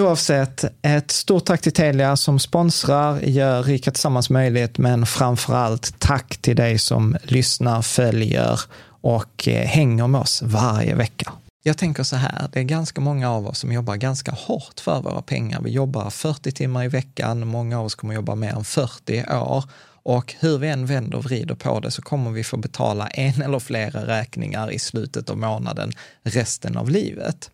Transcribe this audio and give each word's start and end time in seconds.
Oavsett, 0.00 0.64
ett 0.82 1.10
stort 1.10 1.44
tack 1.44 1.60
till 1.60 1.72
Telia 1.72 2.16
som 2.16 2.38
sponsrar, 2.38 3.20
gör 3.20 3.62
Rika 3.62 3.90
Tillsammans 3.90 4.30
möjligt, 4.30 4.78
men 4.78 5.06
framför 5.06 5.54
allt 5.54 5.94
tack 5.98 6.36
till 6.36 6.56
dig 6.56 6.78
som 6.78 7.16
lyssnar, 7.22 7.82
följer 7.82 8.60
och 8.86 9.48
eh, 9.48 9.66
hänger 9.66 10.06
med 10.06 10.20
oss 10.20 10.42
varje 10.42 10.94
vecka. 10.94 11.32
Jag 11.62 11.78
tänker 11.78 12.02
så 12.02 12.16
här, 12.16 12.48
det 12.52 12.58
är 12.58 12.64
ganska 12.64 13.00
många 13.00 13.30
av 13.30 13.46
oss 13.46 13.58
som 13.58 13.72
jobbar 13.72 13.96
ganska 13.96 14.32
hårt 14.32 14.80
för 14.80 15.02
våra 15.02 15.22
pengar. 15.22 15.60
Vi 15.60 15.70
jobbar 15.70 16.10
40 16.10 16.52
timmar 16.52 16.84
i 16.84 16.88
veckan, 16.88 17.46
många 17.46 17.78
av 17.78 17.86
oss 17.86 17.94
kommer 17.94 18.14
jobba 18.14 18.34
mer 18.34 18.52
än 18.52 18.64
40 18.64 19.24
år. 19.30 19.64
Och 20.04 20.34
hur 20.40 20.58
vi 20.58 20.68
än 20.68 20.86
vänder 20.86 21.18
och 21.18 21.24
vrider 21.24 21.54
på 21.54 21.80
det 21.80 21.90
så 21.90 22.02
kommer 22.02 22.30
vi 22.30 22.44
få 22.44 22.56
betala 22.56 23.06
en 23.06 23.42
eller 23.42 23.58
flera 23.58 24.06
räkningar 24.06 24.70
i 24.70 24.78
slutet 24.78 25.30
av 25.30 25.38
månaden 25.38 25.92
resten 26.22 26.76
av 26.76 26.90
livet. 26.90 27.50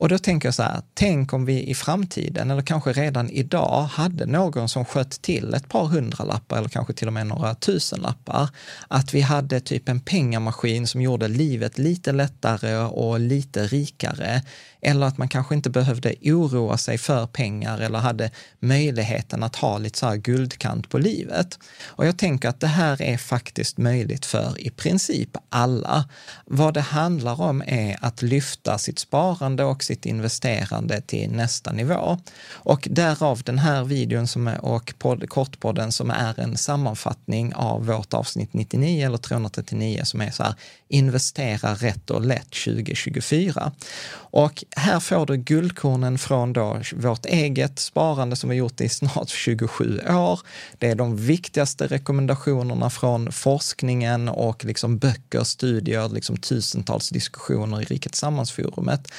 Och 0.00 0.08
då 0.08 0.18
tänker 0.18 0.48
jag 0.48 0.54
så 0.54 0.62
här, 0.62 0.82
tänk 0.94 1.32
om 1.32 1.44
vi 1.44 1.70
i 1.70 1.74
framtiden, 1.74 2.50
eller 2.50 2.62
kanske 2.62 2.92
redan 2.92 3.30
idag, 3.30 3.82
hade 3.82 4.26
någon 4.26 4.68
som 4.68 4.84
sköt 4.84 5.22
till 5.22 5.54
ett 5.54 5.68
par 5.68 5.84
hundralappar 5.84 6.58
eller 6.58 6.68
kanske 6.68 6.92
till 6.92 7.06
och 7.06 7.12
med 7.12 7.26
några 7.26 7.54
tusenlappar. 7.54 8.48
Att 8.88 9.14
vi 9.14 9.20
hade 9.20 9.60
typ 9.60 9.88
en 9.88 10.00
pengamaskin 10.00 10.86
som 10.86 11.00
gjorde 11.00 11.28
livet 11.28 11.78
lite 11.78 12.12
lättare 12.12 12.76
och 12.76 13.20
lite 13.20 13.66
rikare. 13.66 14.42
Eller 14.82 15.06
att 15.06 15.18
man 15.18 15.28
kanske 15.28 15.54
inte 15.54 15.70
behövde 15.70 16.14
oroa 16.22 16.76
sig 16.76 16.98
för 16.98 17.26
pengar 17.26 17.78
eller 17.78 17.98
hade 17.98 18.30
möjligheten 18.58 19.42
att 19.42 19.56
ha 19.56 19.78
lite 19.78 19.98
så 19.98 20.06
här 20.06 20.16
guldkant 20.16 20.88
på 20.88 20.98
livet. 20.98 21.58
Och 21.82 22.06
jag 22.06 22.18
tänker 22.18 22.48
att 22.48 22.60
det 22.60 22.66
här 22.66 23.02
är 23.02 23.16
faktiskt 23.16 23.78
möjligt 23.78 24.26
för 24.26 24.60
i 24.60 24.70
princip 24.70 25.36
alla. 25.48 26.08
Vad 26.44 26.74
det 26.74 26.80
handlar 26.80 27.40
om 27.40 27.62
är 27.66 27.96
att 28.00 28.22
lyfta 28.22 28.78
sitt 28.78 28.98
sparande 28.98 29.64
och 29.64 29.84
sitt 29.84 30.06
investerande 30.06 31.00
till 31.00 31.30
nästa 31.30 31.72
nivå. 31.72 32.18
Och 32.52 32.88
därav 32.90 33.42
den 33.42 33.58
här 33.58 33.84
videon 33.84 34.26
som 34.26 34.48
är, 34.48 34.64
och 34.64 34.94
podd, 34.98 35.28
kortpodden 35.28 35.92
som 35.92 36.10
är 36.10 36.40
en 36.40 36.56
sammanfattning 36.56 37.54
av 37.54 37.86
vårt 37.86 38.14
avsnitt 38.14 38.52
99 38.52 39.06
eller 39.06 39.18
339 39.18 40.00
som 40.04 40.20
är 40.20 40.30
så 40.30 40.42
här, 40.42 40.54
investera 40.88 41.74
rätt 41.74 42.10
och 42.10 42.24
lätt 42.24 42.50
2024. 42.50 43.72
Och 44.12 44.64
här 44.76 45.00
får 45.00 45.26
du 45.26 45.36
guldkornen 45.36 46.18
från 46.18 46.52
då 46.52 46.80
vårt 46.94 47.26
eget 47.26 47.78
sparande 47.78 48.36
som 48.36 48.50
vi 48.50 48.56
gjort 48.56 48.80
i 48.80 48.88
snart 48.88 49.28
27 49.28 50.00
år. 50.08 50.40
Det 50.78 50.90
är 50.90 50.94
de 50.94 51.16
viktigaste 51.16 51.86
rekommendationerna 51.86 52.90
från 52.90 53.32
forskningen 53.32 54.28
och 54.28 54.64
liksom 54.64 54.98
böcker, 54.98 55.44
studier, 55.44 56.08
liksom 56.08 56.36
tusentals 56.36 57.08
diskussioner 57.08 57.82
i 57.82 57.84
Riket 57.84 58.14
Sammansforumet. 58.14 59.12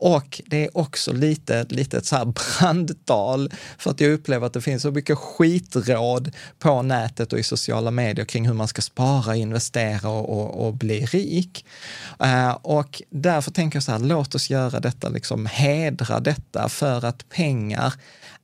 Och 0.00 0.40
det 0.46 0.64
är 0.64 0.76
också 0.78 1.12
lite, 1.12 1.66
lite 1.68 1.98
ett 1.98 2.06
så 2.06 2.16
här 2.16 2.24
brandtal 2.24 3.52
för 3.78 3.90
att 3.90 4.00
jag 4.00 4.12
upplever 4.12 4.46
att 4.46 4.52
det 4.52 4.60
finns 4.60 4.82
så 4.82 4.90
mycket 4.90 5.18
skitråd 5.18 6.30
på 6.58 6.82
nätet 6.82 7.32
och 7.32 7.38
i 7.38 7.42
sociala 7.42 7.90
medier 7.90 8.24
kring 8.24 8.46
hur 8.46 8.54
man 8.54 8.68
ska 8.68 8.82
spara, 8.82 9.36
investera 9.36 10.08
och, 10.08 10.38
och, 10.38 10.66
och 10.66 10.74
bli 10.74 11.06
rik. 11.06 11.66
Uh, 12.22 12.50
och 12.50 13.02
därför 13.10 13.50
tänker 13.50 13.76
jag 13.76 13.82
så 13.82 13.92
här, 13.92 13.98
låt 13.98 14.34
oss 14.34 14.50
göra 14.50 14.80
detta, 14.80 15.08
liksom 15.08 15.46
hedra 15.46 16.20
detta 16.20 16.68
för 16.68 17.04
att 17.04 17.28
pengar 17.28 17.94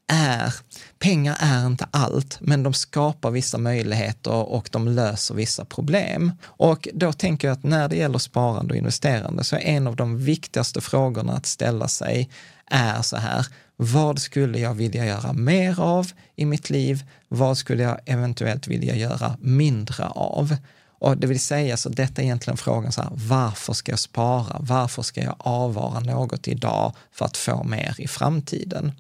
är, 0.09 0.55
pengar 0.99 1.37
är 1.41 1.67
inte 1.67 1.87
allt, 1.91 2.39
men 2.41 2.63
de 2.63 2.75
skapar 2.75 3.31
vissa 3.31 3.59
möjligheter 3.59 4.33
och 4.33 4.69
de 4.73 4.89
löser 4.89 5.35
vissa 5.35 5.65
problem. 5.65 6.33
Och 6.45 6.89
då 6.95 7.13
tänker 7.13 7.49
jag 7.49 7.53
att 7.53 7.65
när 7.65 7.89
det 7.89 7.97
gäller 7.97 8.19
sparande 8.19 8.73
och 8.73 8.79
investerande 8.79 9.45
så 9.45 9.57
är 9.57 9.61
en 9.61 9.87
av 9.87 9.97
de 9.97 10.19
viktigaste 10.19 10.81
frågorna 10.81 11.33
att 11.33 11.47
ställa 11.47 11.89
sig 11.89 12.31
är 12.67 13.03
så 13.03 13.17
här, 13.17 13.47
vad 13.77 14.19
skulle 14.19 14.59
jag 14.59 14.75
vilja 14.75 15.07
göra 15.07 15.33
mer 15.33 15.81
av 15.81 16.11
i 16.37 16.45
mitt 16.45 16.71
liv? 16.71 17.05
Vad 17.29 17.59
skulle 17.59 17.83
jag 17.83 18.01
eventuellt 18.07 18.67
vilja 18.67 18.97
göra 18.97 19.37
mindre 19.41 20.07
av? 20.07 20.57
Och 20.99 21.17
det 21.17 21.27
vill 21.27 21.41
säga, 21.41 21.77
så 21.77 21.89
detta 21.89 22.23
är 22.23 22.25
egentligen 22.25 22.57
frågan 22.57 22.93
så 22.93 23.03
här, 23.03 23.11
varför 23.15 23.73
ska 23.73 23.93
jag 23.93 23.99
spara? 23.99 24.57
Varför 24.61 25.03
ska 25.03 25.23
jag 25.23 25.37
avvara 25.39 26.01
något 26.01 26.49
idag 26.49 26.93
för 27.13 27.25
att 27.25 27.37
få 27.37 27.65
mer 27.65 27.95
i 27.99 28.09
framtiden? 28.09 28.93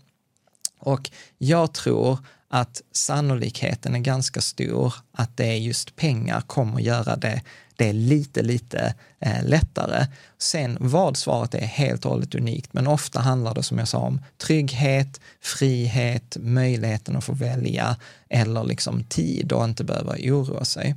Och 0.84 1.10
jag 1.38 1.74
tror 1.74 2.18
att 2.48 2.82
sannolikheten 2.92 3.94
är 3.94 3.98
ganska 3.98 4.40
stor 4.40 4.94
att 5.12 5.36
det 5.36 5.46
är 5.46 5.56
just 5.56 5.96
pengar 5.96 6.40
kommer 6.40 6.80
göra 6.80 7.16
det 7.16 7.42
det 7.76 7.88
är 7.88 7.92
lite, 7.92 8.42
lite 8.42 8.94
eh, 9.20 9.44
lättare. 9.44 10.06
Sen 10.38 10.76
vad 10.80 11.16
svaret 11.16 11.54
är 11.54 11.66
helt 11.66 12.04
och 12.04 12.10
hållet 12.10 12.34
unikt, 12.34 12.72
men 12.72 12.86
ofta 12.86 13.20
handlar 13.20 13.54
det 13.54 13.62
som 13.62 13.78
jag 13.78 13.88
sa 13.88 13.98
om 13.98 14.20
trygghet, 14.38 15.20
frihet, 15.40 16.36
möjligheten 16.40 17.16
att 17.16 17.24
få 17.24 17.32
välja 17.32 17.96
eller 18.28 18.64
liksom 18.64 19.04
tid 19.04 19.52
och 19.52 19.64
inte 19.64 19.84
behöva 19.84 20.12
oroa 20.12 20.64
sig. 20.64 20.96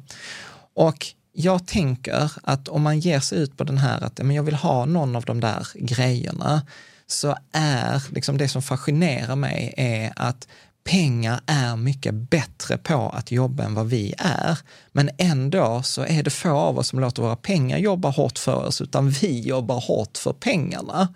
Och 0.74 1.08
jag 1.34 1.68
tänker 1.68 2.32
att 2.44 2.68
om 2.68 2.82
man 2.82 3.00
ger 3.00 3.20
sig 3.20 3.40
ut 3.40 3.58
på 3.58 3.64
den 3.64 3.78
här 3.78 4.04
att 4.04 4.18
men 4.18 4.36
jag 4.36 4.44
vill 4.44 4.56
ha 4.56 4.86
någon 4.86 5.16
av 5.16 5.24
de 5.24 5.40
där 5.40 5.68
grejerna, 5.76 6.62
så 7.08 7.36
är 7.52 8.04
liksom 8.14 8.38
det 8.38 8.48
som 8.48 8.62
fascinerar 8.62 9.36
mig 9.36 9.74
är 9.78 10.14
att 10.16 10.48
pengar 10.88 11.40
är 11.46 11.76
mycket 11.76 12.14
bättre 12.14 12.78
på 12.78 13.10
att 13.10 13.32
jobba 13.32 13.64
än 13.64 13.74
vad 13.74 13.88
vi 13.88 14.14
är. 14.18 14.58
Men 14.92 15.10
ändå 15.18 15.82
så 15.84 16.06
är 16.06 16.24
det 16.24 16.30
få 16.30 16.50
av 16.50 16.78
oss 16.78 16.88
som 16.88 17.00
låter 17.00 17.22
våra 17.22 17.36
pengar 17.36 17.78
jobba 17.78 18.10
hårt 18.10 18.40
för 18.40 18.66
oss, 18.66 18.82
utan 18.82 19.10
vi 19.10 19.40
jobbar 19.40 19.80
hårt 19.80 20.18
för 20.18 20.34
pengarna. 20.34 21.08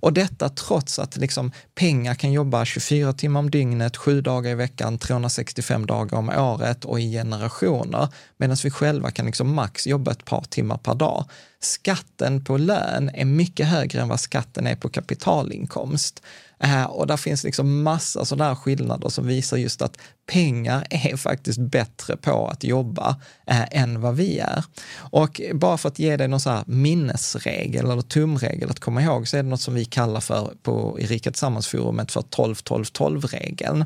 Och 0.00 0.12
detta 0.12 0.48
trots 0.48 0.98
att 0.98 1.16
liksom 1.16 1.52
pengar 1.74 2.14
kan 2.14 2.32
jobba 2.32 2.64
24 2.64 3.12
timmar 3.12 3.40
om 3.40 3.50
dygnet, 3.50 3.96
sju 3.96 4.20
dagar 4.20 4.50
i 4.50 4.54
veckan, 4.54 4.98
365 4.98 5.86
dagar 5.86 6.18
om 6.18 6.28
året 6.28 6.84
och 6.84 7.00
i 7.00 7.12
generationer, 7.12 8.08
medan 8.36 8.56
vi 8.64 8.70
själva 8.70 9.10
kan 9.10 9.26
liksom 9.26 9.54
max 9.54 9.86
jobba 9.86 10.10
ett 10.10 10.24
par 10.24 10.44
timmar 10.50 10.76
per 10.78 10.94
dag. 10.94 11.24
Skatten 11.60 12.44
på 12.44 12.56
lön 12.56 13.10
är 13.14 13.24
mycket 13.24 13.66
högre 13.66 14.00
än 14.00 14.08
vad 14.08 14.20
skatten 14.20 14.66
är 14.66 14.76
på 14.76 14.88
kapitalinkomst. 14.88 16.22
Eh, 16.60 16.84
och 16.84 17.06
där 17.06 17.16
finns 17.16 17.44
liksom 17.44 17.82
massa 17.82 18.24
sådana 18.24 18.48
här 18.48 18.54
skillnader 18.54 19.08
som 19.08 19.26
visar 19.26 19.56
just 19.56 19.82
att 19.82 19.98
pengar 20.26 20.86
är 20.90 21.16
faktiskt 21.16 21.58
bättre 21.58 22.16
på 22.16 22.48
att 22.48 22.64
jobba 22.64 23.16
eh, 23.46 23.80
än 23.82 24.00
vad 24.00 24.16
vi 24.16 24.38
är. 24.38 24.64
Och 24.98 25.40
bara 25.54 25.78
för 25.78 25.88
att 25.88 25.98
ge 25.98 26.16
dig 26.16 26.28
någon 26.28 26.40
så 26.40 26.50
här 26.50 26.64
minnesregel 26.66 27.90
eller 27.90 28.02
tumregel 28.02 28.70
att 28.70 28.80
komma 28.80 29.02
ihåg 29.02 29.28
så 29.28 29.36
är 29.36 29.42
det 29.42 29.48
något 29.48 29.60
som 29.60 29.74
vi 29.74 29.84
kallar 29.84 30.20
för 30.20 30.52
på 30.62 31.00
i 31.00 31.06
Rika 31.06 31.30
Tillsammans-forumet 31.30 32.12
för 32.12 32.20
12-12-12-regeln. 32.20 33.84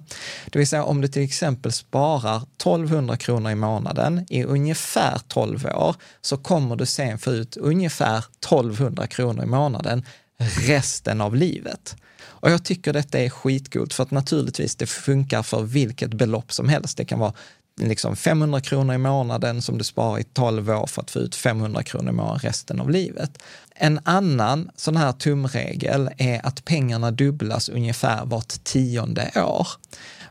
Det 0.51 0.59
vill 0.59 0.69
säga 0.69 0.85
om 0.85 1.01
du 1.01 1.09
till 1.09 1.23
exempel 1.23 1.73
sparar 1.73 2.37
1200 2.37 3.17
kronor 3.17 3.51
i 3.51 3.55
månaden 3.55 4.27
i 4.31 4.45
ungefär 4.45 5.21
12 5.29 5.67
år 5.67 5.97
så 6.21 6.37
kommer 6.37 6.77
du 6.77 6.87
sen 6.87 7.19
få 7.19 7.31
ut 7.31 7.57
ungefär 7.57 8.19
1200 8.19 9.07
kronor 9.07 9.43
i 9.43 9.47
månaden 9.47 10.05
resten 10.43 11.21
av 11.21 11.37
livet. 11.37 11.97
Och 12.23 12.51
jag 12.51 12.65
tycker 12.65 12.93
detta 12.93 13.19
är 13.19 13.31
skitgult 13.31 13.95
för 13.95 14.03
att 14.03 14.11
naturligtvis 14.11 14.77
det 14.77 14.87
funkar 14.87 15.43
för 15.43 15.63
vilket 15.63 16.15
belopp 16.15 16.53
som 16.53 16.69
helst. 16.69 16.97
Det 16.97 17.05
kan 17.05 17.19
vara 17.19 17.33
liksom 17.81 18.17
500 18.17 18.61
kronor 18.61 18.95
i 18.95 18.99
månaden 18.99 19.63
som 19.63 19.79
du 19.79 19.85
sparar 19.85 20.19
i 20.19 20.25
12 20.25 20.71
år 20.71 20.87
för 20.87 21.03
att 21.03 21.11
få 21.11 21.19
ut 21.19 21.35
500 21.35 21.83
kronor 21.83 22.09
i 22.09 22.13
månaden 22.13 22.39
resten 22.39 22.81
av 22.81 22.91
livet. 22.91 23.43
En 23.75 24.01
annan 24.05 24.71
sån 24.77 24.97
här 24.97 25.13
tumregel 25.13 26.11
är 26.19 26.47
att 26.47 26.65
pengarna 26.65 27.11
dubblas 27.11 27.69
ungefär 27.69 28.25
vart 28.25 28.65
tionde 28.65 29.31
år. 29.37 29.67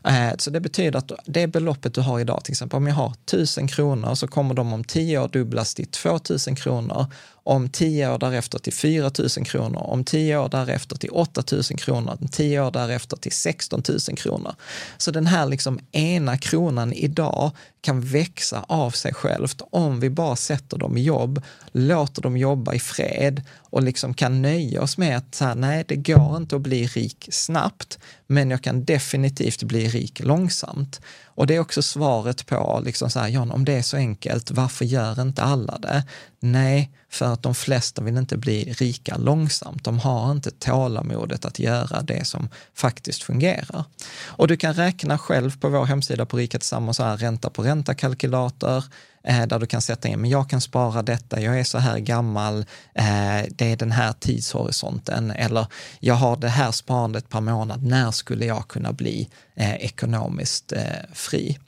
Eh, 0.04 0.36
så 0.38 0.50
det 0.50 0.60
betyder 0.60 0.98
att 0.98 1.12
det 1.24 1.46
beloppet 1.46 1.94
du 1.94 2.00
har 2.00 2.20
idag, 2.20 2.44
till 2.44 2.52
exempel 2.52 2.76
om 2.76 2.86
jag 2.86 2.94
har 2.94 3.12
1000 3.26 3.68
kronor 3.68 4.14
så 4.14 4.28
kommer 4.28 4.54
de 4.54 4.72
om 4.72 4.84
10 4.84 5.18
år 5.18 5.28
dubblas 5.28 5.74
till 5.74 5.86
2000 5.86 6.56
kronor 6.56 7.06
om 7.44 7.68
10 7.68 8.08
år 8.08 8.18
därefter 8.18 8.58
till 8.58 8.72
4 8.72 9.10
000 9.18 9.46
kronor, 9.46 9.80
om 9.80 10.04
10 10.04 10.36
år 10.36 10.48
därefter 10.48 10.96
till 10.96 11.10
8 11.10 11.42
000 11.52 11.62
kronor, 11.62 12.18
om 12.20 12.28
10 12.28 12.60
år 12.60 12.70
därefter 12.70 13.16
till 13.16 13.32
16 13.32 13.82
000 14.08 14.16
kronor. 14.16 14.54
Så 14.96 15.10
den 15.10 15.26
här 15.26 15.46
liksom 15.46 15.78
ena 15.92 16.38
kronan 16.38 16.92
idag 16.92 17.50
kan 17.80 18.00
växa 18.00 18.64
av 18.68 18.90
sig 18.90 19.14
självt 19.14 19.62
om 19.70 20.00
vi 20.00 20.10
bara 20.10 20.36
sätter 20.36 20.78
dem 20.78 20.96
i 20.96 21.02
jobb, 21.02 21.42
låter 21.72 22.22
dem 22.22 22.36
jobba 22.36 22.74
i 22.74 22.78
fred 22.78 23.42
och 23.60 23.82
liksom 23.82 24.14
kan 24.14 24.42
nöja 24.42 24.82
oss 24.82 24.98
med 24.98 25.16
att 25.16 25.34
så 25.34 25.44
här, 25.44 25.54
nej, 25.54 25.84
det 25.88 25.96
går 25.96 26.36
inte 26.36 26.56
att 26.56 26.62
bli 26.62 26.86
rik 26.86 27.28
snabbt, 27.30 27.98
men 28.26 28.50
jag 28.50 28.62
kan 28.62 28.84
definitivt 28.84 29.62
bli 29.62 29.88
rik 29.88 30.20
långsamt. 30.20 31.00
Och 31.34 31.46
det 31.46 31.56
är 31.56 31.60
också 31.60 31.82
svaret 31.82 32.46
på, 32.46 32.82
liksom 32.84 33.10
så 33.10 33.20
här, 33.20 33.28
John, 33.28 33.50
om 33.50 33.64
det 33.64 33.72
är 33.72 33.82
så 33.82 33.96
enkelt, 33.96 34.50
varför 34.50 34.84
gör 34.84 35.22
inte 35.22 35.42
alla 35.42 35.78
det? 35.78 36.04
Nej, 36.40 36.90
för 37.10 37.32
att 37.32 37.42
de 37.42 37.54
flesta 37.54 38.02
vill 38.02 38.16
inte 38.16 38.36
bli 38.36 38.72
rika 38.72 39.16
långsamt. 39.16 39.84
De 39.84 39.98
har 39.98 40.32
inte 40.32 40.50
tålamodet 40.50 41.44
att 41.44 41.58
göra 41.58 42.02
det 42.02 42.26
som 42.26 42.48
faktiskt 42.74 43.22
fungerar. 43.22 43.84
Och 44.24 44.48
du 44.48 44.56
kan 44.56 44.74
räkna 44.74 45.18
själv 45.18 45.60
på 45.60 45.68
vår 45.68 45.84
hemsida 45.84 46.26
på 46.26 46.36
Rika 46.36 46.58
Tillsammans, 46.58 46.96
så 46.96 47.02
här, 47.02 47.16
ränta 47.16 47.50
på 47.50 47.62
ränta-kalkylator, 47.62 48.84
Eh, 49.24 49.46
där 49.46 49.58
du 49.58 49.66
kan 49.66 49.82
sätta 49.82 50.08
in, 50.08 50.20
men 50.20 50.30
jag 50.30 50.50
kan 50.50 50.60
spara 50.60 51.02
detta, 51.02 51.40
jag 51.40 51.60
är 51.60 51.64
så 51.64 51.78
här 51.78 51.98
gammal, 51.98 52.58
eh, 52.94 53.42
det 53.50 53.72
är 53.72 53.76
den 53.76 53.92
här 53.92 54.12
tidshorisonten, 54.12 55.30
eller 55.30 55.66
jag 56.00 56.14
har 56.14 56.36
det 56.36 56.48
här 56.48 56.72
sparandet 56.72 57.28
per 57.28 57.40
månad, 57.40 57.82
när 57.82 58.10
skulle 58.10 58.46
jag 58.46 58.68
kunna 58.68 58.92
bli 58.92 59.28
eh, 59.54 59.74
ekonomiskt 59.74 60.72
fri? 61.12 61.58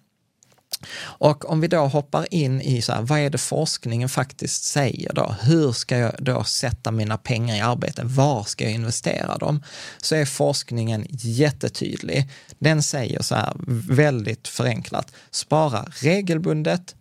Och 1.01 1.51
om 1.51 1.61
vi 1.61 1.69
då 1.69 1.87
hoppar 1.87 2.35
in 2.35 2.61
i 2.61 2.83
så 2.83 2.93
här, 2.93 3.03
vad 3.03 3.19
är 3.19 3.31
det 3.31 3.39
forskningen 3.39 4.09
faktiskt 4.09 4.65
säger 4.65 5.13
då? 5.13 5.35
Hur 5.43 5.73
ska 5.73 5.99
jag 5.99 6.13
då 6.19 6.45
sätta 6.45 6.91
mina 6.91 7.17
pengar 7.17 7.57
i 7.57 7.61
arbete? 7.61 8.03
Var 8.05 8.45
ska 8.45 8.65
jag 8.65 8.73
investera 8.73 9.39
dem? 9.39 9.63
Så 10.03 10.15
är 10.15 10.25
forskningen 10.25 11.07
jättetydlig. 11.11 12.31
Den 12.59 12.83
säger 12.83 13.23
så 13.23 13.35
här, 13.35 13.55
väldigt 13.95 14.49
förenklat, 14.49 15.13
spara 15.31 15.87
regelbundet, 16.03 16.95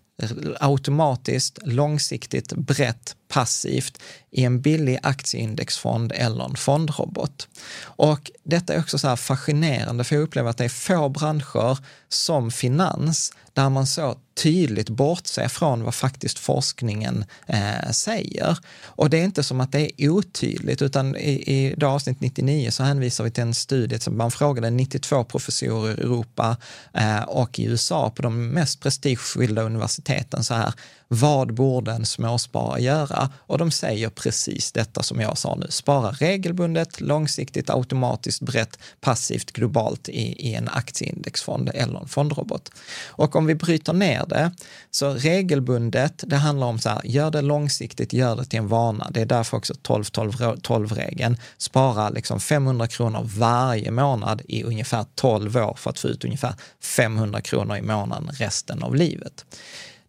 automatiskt, 0.60 1.60
långsiktigt, 1.64 2.54
brett, 2.54 3.16
passivt 3.34 4.02
i 4.32 4.44
en 4.44 4.62
billig 4.62 5.00
aktieindexfond 5.04 6.12
eller 6.16 6.46
en 6.46 6.56
fondrobot. 6.56 7.48
Och 7.84 8.32
detta 8.44 8.74
är 8.74 8.80
också 8.80 8.98
så 8.98 9.08
här 9.08 9.16
fascinerande, 9.16 10.04
för 10.04 10.16
jag 10.16 10.24
upplever 10.24 10.50
att 10.50 10.58
det 10.58 10.66
är 10.66 10.70
få 10.70 11.10
branscher 11.10 11.78
som 12.10 12.52
finans 12.52 13.34
där 13.54 13.70
man 13.70 13.88
så 13.88 14.16
tydligt 14.44 14.90
bortser 14.90 15.48
från 15.48 15.84
vad 15.84 15.96
faktiskt 15.96 16.40
forskningen 16.40 17.26
eh, 17.48 17.92
säger. 17.92 18.58
Och 18.84 19.10
det 19.10 19.18
är 19.18 19.24
inte 19.24 19.44
som 19.44 19.62
att 19.62 19.72
det 19.72 20.04
är 20.04 20.10
otydligt, 20.10 20.82
utan 20.82 21.16
i, 21.16 21.32
i 21.32 21.84
avsnitt 21.84 22.22
99 22.22 22.72
så 22.72 22.84
hänvisar 22.84 23.24
vi 23.24 23.32
till 23.32 23.44
en 23.44 23.54
studie 23.54 24.00
som 24.00 24.18
man 24.18 24.32
frågade 24.32 24.70
92 24.70 25.24
professorer 25.24 26.00
i 26.00 26.02
Europa 26.02 26.58
eh, 26.94 27.22
och 27.22 27.60
i 27.60 27.64
USA 27.64 28.10
på 28.10 28.22
de 28.22 28.48
mest 28.48 28.80
prestigefyllda 28.80 29.62
universiteten 29.62 30.44
så 30.44 30.54
här, 30.54 30.74
vad 31.14 31.54
borde 31.54 31.92
en 31.92 32.06
småsparare 32.06 32.82
göra? 32.82 33.30
Och 33.38 33.58
de 33.58 33.72
säger 33.72 34.10
precis 34.10 34.72
detta 34.72 35.04
som 35.04 35.22
jag 35.22 35.38
sa 35.38 35.56
nu. 35.56 35.68
Spara 35.70 36.12
regelbundet, 36.12 37.02
långsiktigt, 37.02 37.70
automatiskt, 37.70 38.42
brett, 38.42 38.80
passivt, 39.02 39.52
globalt 39.52 40.10
i, 40.10 40.50
i 40.50 40.56
en 40.56 40.70
aktieindexfond 40.70 41.70
eller 41.74 42.00
en 42.00 42.08
fondrobot. 42.08 42.72
Och 43.08 43.36
om 43.36 43.46
vi 43.46 43.56
bryter 43.56 43.94
ner 43.94 44.26
det, 44.28 44.52
så 44.92 45.14
regelbundet, 45.14 46.24
det 46.28 46.36
handlar 46.36 46.68
om 46.68 46.80
så 46.80 46.90
här, 46.90 47.02
gör 47.04 47.32
det 47.32 47.42
långsiktigt, 47.42 48.14
gör 48.14 48.36
det 48.36 48.46
till 48.46 48.60
en 48.60 48.68
vana. 48.68 49.10
Det 49.12 49.22
är 49.22 49.26
därför 49.26 49.58
också 49.58 49.74
12-12-regeln, 49.74 51.38
Spara 51.58 52.10
liksom 52.10 52.40
500 52.40 52.88
kronor 52.88 53.30
varje 53.38 53.92
månad 53.92 54.42
i 54.48 54.64
ungefär 54.64 55.06
12 55.16 55.58
år 55.58 55.76
för 55.78 55.90
att 55.90 56.00
få 56.00 56.08
ut 56.08 56.26
ungefär 56.26 56.54
500 56.82 57.42
kronor 57.42 57.78
i 57.78 57.82
månaden 57.82 58.30
resten 58.34 58.84
av 58.84 58.96
livet. 58.96 59.46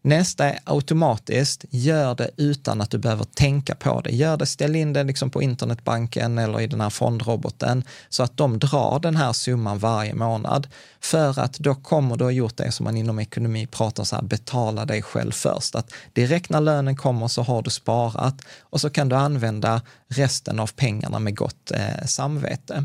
Nästa 0.07 0.45
är 0.45 0.59
automatiskt, 0.65 1.65
gör 1.71 2.15
det 2.15 2.31
utan 2.37 2.81
att 2.81 2.91
du 2.91 2.99
behöver 2.99 3.25
tänka 3.25 3.75
på 3.75 4.01
det. 4.01 4.11
Gör 4.11 4.37
det, 4.37 4.47
ställ 4.47 4.77
in 4.77 4.93
det 4.93 5.05
liksom 5.05 5.31
på 5.31 5.43
internetbanken 5.43 6.39
eller 6.39 6.61
i 6.61 6.67
den 6.67 6.81
här 6.81 6.91
fondroboten 6.91 7.85
så 8.09 8.23
att 8.23 8.37
de 8.37 8.59
drar 8.59 8.99
den 8.99 9.17
här 9.17 9.33
summan 9.33 9.79
varje 9.79 10.15
månad. 10.15 10.69
För 11.01 11.39
att 11.41 11.53
då 11.53 11.75
kommer 11.75 12.17
du 12.17 12.25
ha 12.25 12.31
gjort 12.31 12.57
det 12.57 12.73
som 12.73 12.85
man 12.85 12.97
inom 12.97 13.19
ekonomi 13.19 13.67
pratar 13.67 14.05
så 14.05 14.17
här, 14.17 14.23
betala 14.23 14.85
dig 14.85 15.03
själv 15.03 15.33
först. 15.33 15.75
Att 15.75 15.93
direkt 16.13 16.51
när 16.51 16.61
lönen 16.61 16.97
kommer 16.97 17.29
så 17.29 17.43
har 17.43 17.63
du 17.63 17.71
sparat 17.71 18.43
och 18.61 18.81
så 18.81 18.91
kan 18.91 19.09
du 19.09 19.17
använda 19.17 19.83
resten 20.09 20.61
av 20.61 20.71
pengarna 20.77 21.19
med 21.19 21.37
gott 21.37 21.71
eh, 21.71 22.07
samvete. 22.07 22.85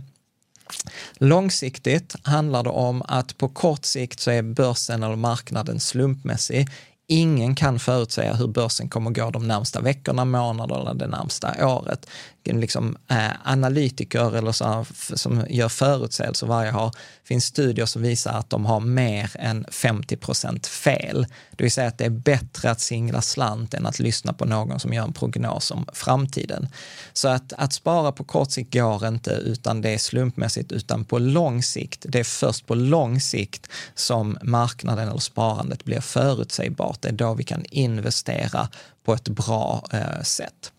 Långsiktigt 1.13 2.15
handlar 2.23 2.63
det 2.63 2.69
om 2.69 3.03
att 3.07 3.37
på 3.37 3.49
kort 3.49 3.85
sikt 3.85 4.19
så 4.19 4.31
är 4.31 4.41
börsen 4.41 5.03
eller 5.03 5.15
marknaden 5.15 5.79
slumpmässig. 5.79 6.67
Ingen 7.11 7.55
kan 7.55 7.79
förutsäga 7.79 8.33
hur 8.33 8.47
börsen 8.47 8.89
kommer 8.89 9.11
gå 9.11 9.29
de 9.29 9.47
närmsta 9.47 9.81
veckorna, 9.81 10.25
månaderna 10.25 10.93
det 10.93 11.07
närmsta 11.07 11.67
året. 11.67 12.07
liksom, 12.43 12.97
eh, 13.09 13.31
analytiker 13.43 14.37
eller 14.37 14.51
så, 14.51 14.85
som 15.15 15.45
gör 15.49 15.69
förutsägelser 15.69 16.47
varje 16.47 16.75
år, 16.75 16.91
finns 17.23 17.45
studier 17.45 17.85
som 17.85 18.01
visar 18.01 18.31
att 18.31 18.49
de 18.49 18.65
har 18.65 18.79
mer 18.79 19.31
än 19.33 19.65
50 19.71 20.17
procent 20.17 20.67
fel. 20.67 21.25
Det 21.51 21.63
vill 21.63 21.71
säga 21.71 21.87
att 21.87 21.97
det 21.97 22.05
är 22.05 22.09
bättre 22.09 22.71
att 22.71 22.79
singla 22.79 23.21
slant 23.21 23.73
än 23.73 23.85
att 23.85 23.99
lyssna 23.99 24.33
på 24.33 24.45
någon 24.45 24.79
som 24.79 24.93
gör 24.93 25.03
en 25.03 25.13
prognos 25.13 25.71
om 25.71 25.85
framtiden. 25.93 26.67
Så 27.13 27.27
att, 27.27 27.53
att 27.53 27.73
spara 27.73 28.11
på 28.11 28.23
kort 28.23 28.51
sikt 28.51 28.73
går 28.73 29.07
inte, 29.07 29.31
utan 29.31 29.81
det 29.81 29.89
är 29.89 29.97
slumpmässigt, 29.97 30.71
utan 30.71 31.05
på 31.05 31.19
lång 31.19 31.63
sikt, 31.63 32.05
det 32.09 32.19
är 32.19 32.23
först 32.23 32.67
på 32.67 32.75
lång 32.75 33.19
sikt 33.21 33.67
som 33.95 34.37
marknaden 34.41 35.09
eller 35.09 35.19
sparandet 35.19 35.85
blir 35.85 36.01
förutsägbart. 36.01 36.98
Det 37.01 37.07
är 37.07 37.13
då 37.13 37.33
vi 37.33 37.43
kan 37.43 37.65
investera 37.71 38.67
på 39.03 39.13
ett 39.13 39.29
bra 39.29 39.87
eh, 39.91 40.21
sätt. 40.23 40.71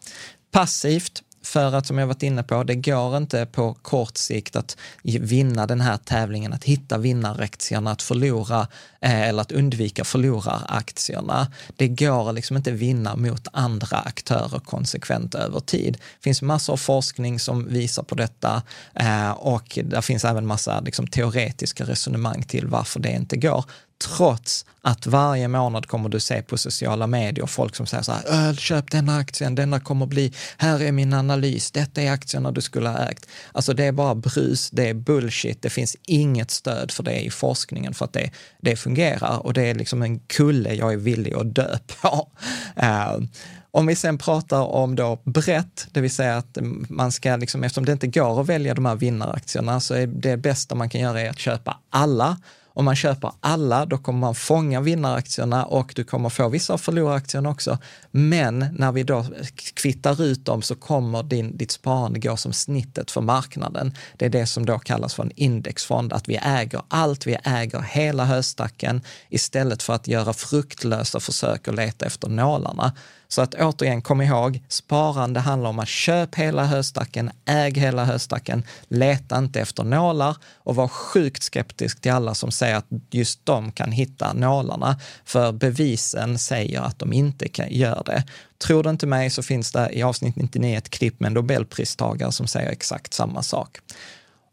Passivt, 0.50 1.22
för 1.42 1.74
att 1.74 1.86
som 1.86 1.98
jag 1.98 2.06
varit 2.06 2.22
inne 2.22 2.42
på, 2.42 2.62
det 2.64 2.74
går 2.74 3.16
inte 3.16 3.46
på 3.46 3.74
kort 3.74 4.16
sikt 4.16 4.56
att 4.56 4.76
vinna 5.02 5.66
den 5.66 5.80
här 5.80 5.96
tävlingen, 5.96 6.52
att 6.52 6.64
hitta 6.64 6.98
vinnaraktierna, 6.98 7.90
att 7.90 8.02
förlora 8.02 8.68
eh, 9.00 9.28
eller 9.28 9.42
att 9.42 9.52
undvika 9.52 10.04
förloraraktierna. 10.04 11.52
Det 11.76 11.88
går 11.88 12.32
liksom 12.32 12.56
inte 12.56 12.70
vinna 12.70 13.16
mot 13.16 13.48
andra 13.52 13.96
aktörer 13.96 14.58
konsekvent 14.58 15.34
över 15.34 15.60
tid. 15.60 15.92
Det 15.92 16.22
finns 16.24 16.42
massor 16.42 16.72
av 16.72 16.76
forskning 16.76 17.40
som 17.40 17.68
visar 17.68 18.02
på 18.02 18.14
detta 18.14 18.62
eh, 18.94 19.30
och 19.30 19.78
det 19.84 20.02
finns 20.02 20.24
även 20.24 20.46
massa 20.46 20.80
liksom, 20.80 21.06
teoretiska 21.06 21.84
resonemang 21.84 22.42
till 22.42 22.66
varför 22.66 23.00
det 23.00 23.10
inte 23.10 23.36
går 23.36 23.64
trots 24.00 24.64
att 24.82 25.06
varje 25.06 25.48
månad 25.48 25.86
kommer 25.86 26.08
du 26.08 26.20
se 26.20 26.42
på 26.42 26.58
sociala 26.58 27.06
medier 27.06 27.46
folk 27.46 27.76
som 27.76 27.86
säger 27.86 28.02
så 28.02 28.12
här, 28.12 28.22
öh, 28.28 28.54
köp 28.54 28.90
denna 28.90 29.16
aktien, 29.16 29.54
denna 29.54 29.80
kommer 29.80 30.06
bli, 30.06 30.32
här 30.56 30.82
är 30.82 30.92
min 30.92 31.12
analys, 31.12 31.70
detta 31.70 32.02
är 32.02 32.12
aktierna 32.12 32.52
du 32.52 32.60
skulle 32.60 32.88
ha 32.88 32.98
ägt. 32.98 33.26
Alltså 33.52 33.72
det 33.72 33.84
är 33.84 33.92
bara 33.92 34.14
brus, 34.14 34.70
det 34.70 34.88
är 34.88 34.94
bullshit, 34.94 35.62
det 35.62 35.70
finns 35.70 35.96
inget 36.02 36.50
stöd 36.50 36.90
för 36.90 37.02
det 37.02 37.20
i 37.20 37.30
forskningen 37.30 37.94
för 37.94 38.04
att 38.04 38.12
det, 38.12 38.30
det 38.60 38.76
fungerar 38.76 39.46
och 39.46 39.52
det 39.52 39.62
är 39.62 39.74
liksom 39.74 40.02
en 40.02 40.18
kulle 40.18 40.74
jag 40.74 40.92
är 40.92 40.96
villig 40.96 41.34
att 41.34 41.54
dö 41.54 41.78
på. 42.02 42.28
Uh, 42.82 43.18
om 43.72 43.86
vi 43.86 43.96
sen 43.96 44.18
pratar 44.18 44.62
om 44.62 44.96
då 44.96 45.22
brett, 45.24 45.86
det 45.92 46.00
vill 46.00 46.10
säga 46.10 46.36
att 46.36 46.58
man 46.88 47.12
ska, 47.12 47.36
liksom, 47.36 47.64
eftersom 47.64 47.84
det 47.84 47.92
inte 47.92 48.06
går 48.06 48.40
att 48.40 48.46
välja 48.46 48.74
de 48.74 48.86
här 48.86 48.94
vinnaraktierna, 48.94 49.80
så 49.80 49.94
är 49.94 50.06
det 50.06 50.36
bästa 50.36 50.74
man 50.74 50.88
kan 50.88 51.00
göra 51.00 51.20
är 51.20 51.30
att 51.30 51.38
köpa 51.38 51.78
alla 51.90 52.36
om 52.74 52.84
man 52.84 52.96
köper 52.96 53.32
alla, 53.40 53.86
då 53.86 53.98
kommer 53.98 54.18
man 54.18 54.34
fånga 54.34 54.80
vinnaraktierna 54.80 55.64
och 55.64 55.92
du 55.96 56.04
kommer 56.04 56.28
få 56.28 56.48
vissa 56.48 56.72
av 56.72 56.78
förloraraktierna 56.78 57.50
också. 57.50 57.78
Men 58.10 58.58
när 58.78 58.92
vi 58.92 59.02
då 59.02 59.26
kvittar 59.74 60.22
ut 60.22 60.44
dem 60.44 60.62
så 60.62 60.74
kommer 60.74 61.22
din, 61.22 61.56
ditt 61.56 61.70
sparande 61.70 62.20
gå 62.20 62.36
som 62.36 62.52
snittet 62.52 63.10
för 63.10 63.20
marknaden. 63.20 63.94
Det 64.16 64.24
är 64.24 64.30
det 64.30 64.46
som 64.46 64.66
då 64.66 64.78
kallas 64.78 65.14
för 65.14 65.22
en 65.22 65.32
indexfond, 65.34 66.12
att 66.12 66.28
vi 66.28 66.36
äger 66.36 66.82
allt, 66.88 67.26
vi 67.26 67.36
äger 67.44 67.80
hela 67.80 68.24
höstacken 68.24 69.02
istället 69.28 69.82
för 69.82 69.92
att 69.92 70.08
göra 70.08 70.32
fruktlösa 70.32 71.20
försök 71.20 71.68
att 71.68 71.74
leta 71.74 72.06
efter 72.06 72.28
nålarna. 72.28 72.92
Så 73.32 73.42
att 73.42 73.54
återigen, 73.54 74.02
kom 74.02 74.22
ihåg, 74.22 74.60
sparande 74.68 75.40
handlar 75.40 75.70
om 75.70 75.78
att 75.78 75.88
köp 75.88 76.34
hela 76.34 76.64
höstacken, 76.64 77.30
äg 77.44 77.78
hela 77.78 78.04
höstacken, 78.04 78.64
leta 78.88 79.38
inte 79.38 79.60
efter 79.60 79.84
nålar 79.84 80.36
och 80.56 80.76
var 80.76 80.88
sjukt 80.88 81.42
skeptisk 81.42 82.00
till 82.00 82.12
alla 82.12 82.34
som 82.34 82.50
säger 82.50 82.76
att 82.76 82.86
just 83.10 83.46
de 83.46 83.72
kan 83.72 83.92
hitta 83.92 84.32
nålarna. 84.32 85.00
För 85.24 85.52
bevisen 85.52 86.38
säger 86.38 86.80
att 86.80 86.98
de 86.98 87.12
inte 87.12 87.48
kan, 87.48 87.70
gör 87.70 88.02
det. 88.06 88.24
Tror 88.58 88.82
du 88.82 88.90
inte 88.90 89.06
mig 89.06 89.30
så 89.30 89.42
finns 89.42 89.72
det 89.72 89.88
i 89.92 90.02
avsnitt 90.02 90.36
99 90.36 90.78
ett 90.78 90.90
klipp 90.90 91.20
med 91.20 91.26
en 91.26 91.34
Nobelpristagare 91.34 92.32
som 92.32 92.46
säger 92.46 92.70
exakt 92.70 93.14
samma 93.14 93.42
sak. 93.42 93.80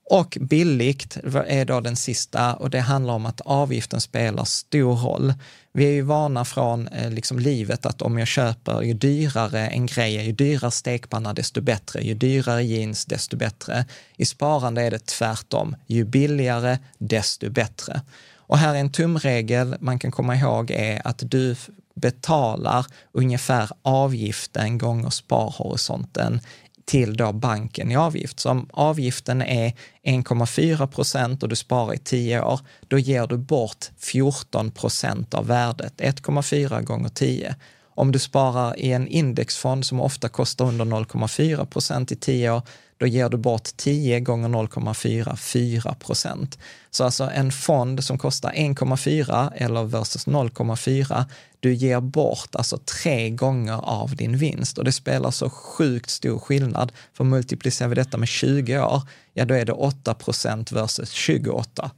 Och 0.10 0.38
billigt 0.42 1.18
är 1.48 1.66
då 1.66 1.80
den 1.80 1.96
sista 1.96 2.54
och 2.54 2.70
det 2.70 2.80
handlar 2.80 3.14
om 3.14 3.26
att 3.26 3.42
avgiften 3.42 4.02
spelar 4.02 4.44
stor 4.44 4.96
roll. 4.96 5.34
Vi 5.74 5.86
är 5.86 5.92
ju 5.92 6.02
vana 6.02 6.46
från 6.46 6.88
eh, 6.88 7.12
liksom 7.12 7.40
livet 7.40 7.86
att 7.86 8.02
om 8.02 8.20
jag 8.20 8.28
köper, 8.28 8.82
ju 8.82 8.94
dyrare 8.94 9.68
en 9.68 9.86
grej 9.86 10.26
ju 10.26 10.32
dyrare 10.32 10.72
stekpanna 10.72 11.34
desto 11.34 11.62
bättre, 11.62 12.02
ju 12.02 12.14
dyrare 12.14 12.64
jeans 12.64 13.06
desto 13.06 13.38
bättre. 13.38 13.86
I 14.18 14.26
sparande 14.26 14.82
är 14.82 14.92
det 14.92 15.06
tvärtom, 15.06 15.76
ju 15.88 16.04
billigare 16.04 16.78
desto 16.98 17.50
bättre. 17.50 18.02
Och 18.36 18.58
här 18.58 18.76
är 18.76 18.80
en 18.80 18.92
tumregel 18.92 19.76
man 19.80 20.00
kan 20.00 20.12
komma 20.12 20.36
ihåg 20.36 20.72
är 20.72 21.08
att 21.08 21.24
du 21.26 21.56
betalar 21.96 22.86
ungefär 23.12 23.70
avgiften 23.82 24.78
gånger 24.78 25.10
sparhorisonten 25.10 26.40
till 26.88 27.18
då 27.18 27.32
banken 27.32 27.92
i 27.92 27.96
avgift. 27.96 28.40
Så 28.40 28.50
om 28.50 28.70
avgiften 28.74 29.42
är 29.42 29.74
1,4 30.04 30.88
procent 30.88 31.44
och 31.44 31.50
du 31.50 31.56
sparar 31.56 31.94
i 31.94 31.98
10 31.98 32.42
år, 32.42 32.60
då 32.88 32.98
ger 32.98 33.28
du 33.28 33.38
bort 33.38 33.86
14 33.98 34.72
procent 34.72 35.34
av 35.34 35.48
värdet, 35.48 35.94
1,4 35.98 36.84
gånger 36.84 37.10
10. 37.10 37.56
Om 37.98 38.12
du 38.12 38.20
sparar 38.20 38.80
i 38.80 38.92
en 38.92 39.08
indexfond 39.08 39.86
som 39.86 40.02
ofta 40.02 40.30
kostar 40.30 40.66
under 40.66 40.86
0,4 40.86 41.66
procent 41.66 42.12
i 42.12 42.16
10 42.16 42.52
år, 42.52 42.62
då 42.98 43.08
ger 43.08 43.30
du 43.30 43.38
bort 43.38 43.70
10 43.78 44.20
gånger 44.20 44.50
0,44 44.50 45.96
procent. 45.96 46.58
Så 46.92 47.04
alltså 47.04 47.30
en 47.34 47.52
fond 47.52 48.04
som 48.04 48.18
kostar 48.18 48.52
1,4 48.52 49.52
eller 49.56 49.84
versus 49.84 50.28
0,4, 50.28 51.26
du 51.60 51.74
ger 51.74 52.00
bort 52.00 52.56
alltså 52.56 52.78
tre 52.78 53.30
gånger 53.30 53.86
av 53.86 54.16
din 54.16 54.38
vinst 54.38 54.78
och 54.78 54.84
det 54.84 54.92
spelar 54.92 55.32
så 55.32 55.50
sjukt 55.50 56.10
stor 56.10 56.40
skillnad. 56.40 56.92
För 57.14 57.24
multiplicerar 57.24 57.90
vi 57.90 57.96
detta 57.96 58.18
med 58.18 58.28
20 58.28 58.80
år, 58.80 59.02
ja 59.38 59.46
då 59.46 59.54
är 59.54 59.66
det 59.66 59.72
8 59.72 60.14
procent 60.14 60.72
versus 60.72 61.12
28 61.12 61.92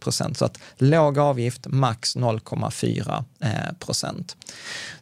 procent. 0.00 0.38
Så 0.38 0.44
att 0.44 0.58
låg 0.76 1.18
avgift, 1.18 1.66
max 1.66 2.16
0,4 2.16 3.24
eh, 3.40 3.76
procent. 3.78 4.36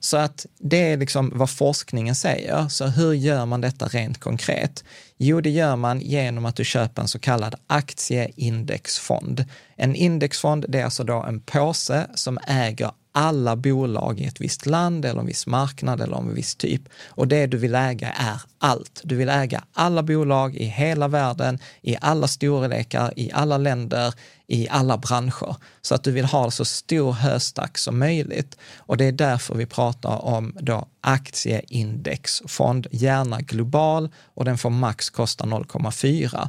Så 0.00 0.16
att 0.16 0.46
det 0.58 0.92
är 0.92 0.96
liksom 0.96 1.32
vad 1.34 1.50
forskningen 1.50 2.14
säger. 2.14 2.68
Så 2.68 2.86
hur 2.86 3.12
gör 3.12 3.46
man 3.46 3.60
detta 3.60 3.86
rent 3.86 4.20
konkret? 4.20 4.84
Jo, 5.16 5.40
det 5.40 5.50
gör 5.50 5.76
man 5.76 6.00
genom 6.00 6.44
att 6.44 6.56
du 6.56 6.64
köper 6.64 7.02
en 7.02 7.08
så 7.08 7.18
kallad 7.18 7.54
aktieindexfond. 7.66 9.44
En 9.76 9.94
indexfond, 9.94 10.64
det 10.68 10.80
är 10.80 10.84
alltså 10.84 11.04
då 11.04 11.22
en 11.22 11.40
påse 11.40 12.06
som 12.14 12.38
äger 12.46 12.90
alla 13.12 13.56
bolag 13.56 14.20
i 14.20 14.24
ett 14.24 14.40
visst 14.40 14.66
land 14.66 15.04
eller 15.04 15.20
en 15.20 15.26
viss 15.26 15.46
marknad 15.46 16.00
eller 16.00 16.16
en 16.16 16.34
viss 16.34 16.54
typ. 16.56 16.82
Och 17.06 17.28
det 17.28 17.46
du 17.46 17.56
vill 17.56 17.74
äga 17.74 18.08
är 18.10 18.40
allt. 18.64 19.00
Du 19.04 19.16
vill 19.16 19.28
äga 19.28 19.64
alla 19.72 20.02
bolag 20.02 20.56
i 20.56 20.64
hela 20.64 21.08
världen, 21.08 21.58
i 21.82 21.96
alla 22.00 22.28
storlekar, 22.28 23.12
i 23.16 23.32
alla 23.32 23.58
länder, 23.58 24.14
i 24.46 24.68
alla 24.68 24.98
branscher. 24.98 25.56
Så 25.82 25.94
att 25.94 26.04
du 26.04 26.10
vill 26.10 26.24
ha 26.24 26.50
så 26.50 26.64
stor 26.64 27.12
höstack 27.12 27.78
som 27.78 27.98
möjligt. 27.98 28.58
Och 28.78 28.96
det 28.96 29.04
är 29.04 29.12
därför 29.12 29.54
vi 29.54 29.66
pratar 29.66 30.24
om 30.24 30.56
då 30.60 30.88
aktieindexfond, 31.00 32.86
gärna 32.90 33.40
global 33.40 34.08
och 34.34 34.44
den 34.44 34.58
får 34.58 34.70
max 34.70 35.10
kosta 35.10 35.44
0,4 35.44 36.48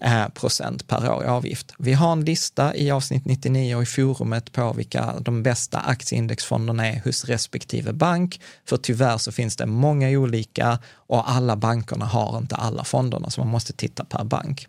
eh, 0.00 0.28
procent 0.28 0.88
per 0.88 1.12
år 1.12 1.24
i 1.24 1.26
avgift. 1.26 1.74
Vi 1.78 1.92
har 1.92 2.12
en 2.12 2.24
lista 2.24 2.76
i 2.76 2.90
avsnitt 2.90 3.24
99 3.24 3.76
och 3.76 3.82
i 3.82 3.86
forumet 3.86 4.52
på 4.52 4.72
vilka 4.72 5.14
de 5.20 5.42
bästa 5.42 5.78
aktieindexfonderna 5.78 6.86
är 6.88 7.02
hos 7.04 7.24
respektive 7.24 7.92
bank. 7.92 8.40
För 8.64 8.76
tyvärr 8.76 9.18
så 9.18 9.32
finns 9.32 9.56
det 9.56 9.66
många 9.66 10.08
olika 10.08 10.78
och 11.12 11.30
alla 11.30 11.56
bankerna 11.56 12.04
har 12.04 12.38
inte 12.38 12.54
alla 12.54 12.84
fonderna, 12.84 13.30
så 13.30 13.40
man 13.40 13.48
måste 13.48 13.72
titta 13.72 14.04
per 14.04 14.24
bank. 14.24 14.66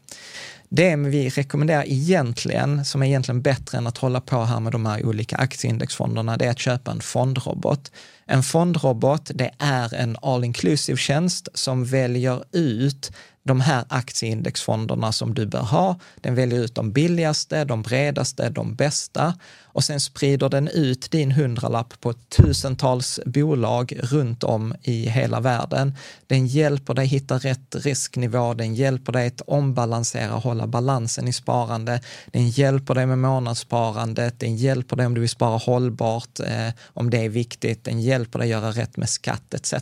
Det 0.69 0.95
vi 0.95 1.29
rekommenderar 1.29 1.83
egentligen, 1.87 2.85
som 2.85 3.03
är 3.03 3.07
egentligen 3.07 3.41
bättre 3.41 3.77
än 3.77 3.87
att 3.87 3.97
hålla 3.97 4.21
på 4.21 4.43
här 4.43 4.59
med 4.59 4.71
de 4.71 4.85
här 4.85 5.05
olika 5.05 5.35
aktieindexfonderna, 5.35 6.37
det 6.37 6.45
är 6.45 6.51
att 6.51 6.59
köpa 6.59 6.91
en 6.91 7.01
fondrobot. 7.01 7.91
En 8.25 8.43
fondrobot, 8.43 9.31
det 9.33 9.51
är 9.59 9.93
en 9.93 10.17
all 10.21 10.43
inclusive 10.43 10.97
tjänst 10.97 11.47
som 11.53 11.85
väljer 11.85 12.43
ut 12.51 13.11
de 13.43 13.61
här 13.61 13.85
aktieindexfonderna 13.89 15.11
som 15.11 15.33
du 15.33 15.45
bör 15.45 15.59
ha. 15.61 15.99
Den 16.15 16.35
väljer 16.35 16.59
ut 16.59 16.75
de 16.75 16.91
billigaste, 16.91 17.65
de 17.65 17.81
bredaste, 17.81 18.49
de 18.49 18.75
bästa 18.75 19.33
och 19.73 19.83
sen 19.83 19.99
sprider 19.99 20.49
den 20.49 20.67
ut 20.67 21.11
din 21.11 21.31
hundralapp 21.31 21.93
på 22.01 22.13
tusentals 22.13 23.19
bolag 23.25 23.99
runt 24.03 24.43
om 24.43 24.75
i 24.81 25.09
hela 25.09 25.39
världen. 25.39 25.95
Den 26.27 26.47
hjälper 26.47 26.93
dig 26.93 27.05
hitta 27.05 27.37
rätt 27.37 27.75
risknivå, 27.75 28.53
den 28.53 28.75
hjälper 28.75 29.11
dig 29.11 29.27
att 29.27 29.41
ombalansera, 29.41 30.31
hålla 30.31 30.67
balansen 30.67 31.27
i 31.27 31.33
sparande. 31.33 32.01
Den 32.31 32.49
hjälper 32.49 32.95
dig 32.95 33.05
med 33.05 33.17
månadssparandet, 33.17 34.39
den 34.39 34.55
hjälper 34.55 34.95
dig 34.95 35.05
om 35.05 35.13
du 35.13 35.21
vill 35.21 35.29
spara 35.29 35.57
hållbart, 35.57 36.39
eh, 36.39 36.69
om 36.85 37.09
det 37.09 37.17
är 37.17 37.29
viktigt, 37.29 37.83
den 37.83 38.01
hjälper 38.01 38.39
dig 38.39 38.49
göra 38.49 38.71
rätt 38.71 38.97
med 38.97 39.09
skatt 39.09 39.53
etc. 39.53 39.73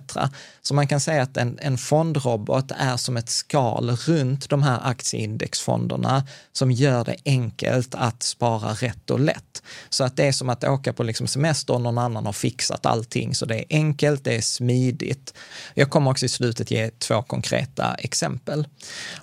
Så 0.61 0.73
man 0.73 0.87
kan 0.87 0.99
säga 0.99 1.23
att 1.23 1.37
en, 1.37 1.59
en 1.61 1.77
fondrobot 1.77 2.71
är 2.77 2.97
som 2.97 3.17
ett 3.17 3.29
skal 3.51 3.89
runt 3.89 4.49
de 4.49 4.63
här 4.63 4.79
aktieindexfonderna 4.83 6.23
som 6.53 6.71
gör 6.71 7.03
det 7.03 7.15
enkelt 7.25 7.95
att 7.95 8.23
spara 8.23 8.73
rätt 8.73 9.09
och 9.09 9.19
lätt. 9.19 9.63
Så 9.89 10.03
att 10.03 10.17
det 10.17 10.27
är 10.27 10.31
som 10.31 10.49
att 10.49 10.63
åka 10.63 10.93
på 10.93 11.03
liksom 11.03 11.27
semester 11.27 11.73
och 11.73 11.81
någon 11.81 11.97
annan 11.97 12.25
har 12.25 12.33
fixat 12.33 12.85
allting. 12.85 13.35
Så 13.35 13.45
det 13.45 13.55
är 13.55 13.65
enkelt, 13.69 14.23
det 14.23 14.35
är 14.35 14.41
smidigt. 14.41 15.33
Jag 15.73 15.89
kommer 15.89 16.11
också 16.11 16.25
i 16.25 16.29
slutet 16.29 16.71
ge 16.71 16.89
två 16.89 17.21
konkreta 17.21 17.93
exempel. 17.93 18.67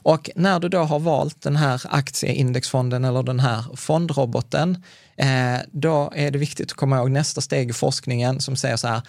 Och 0.02 0.30
när 0.35 0.61
du 0.61 0.68
då 0.68 0.78
har 0.78 0.99
valt 0.99 1.42
den 1.42 1.56
här 1.56 1.82
aktieindexfonden 1.90 3.04
eller 3.04 3.23
den 3.23 3.40
här 3.40 3.64
fondroboten, 3.76 4.85
eh, 5.16 5.58
då 5.73 6.12
är 6.14 6.30
det 6.30 6.38
viktigt 6.38 6.70
att 6.70 6.76
komma 6.76 6.97
ihåg 6.97 7.11
nästa 7.11 7.40
steg 7.40 7.70
i 7.70 7.73
forskningen 7.73 8.40
som 8.40 8.56
säger 8.56 8.76
så 8.76 8.88
här, 8.88 9.02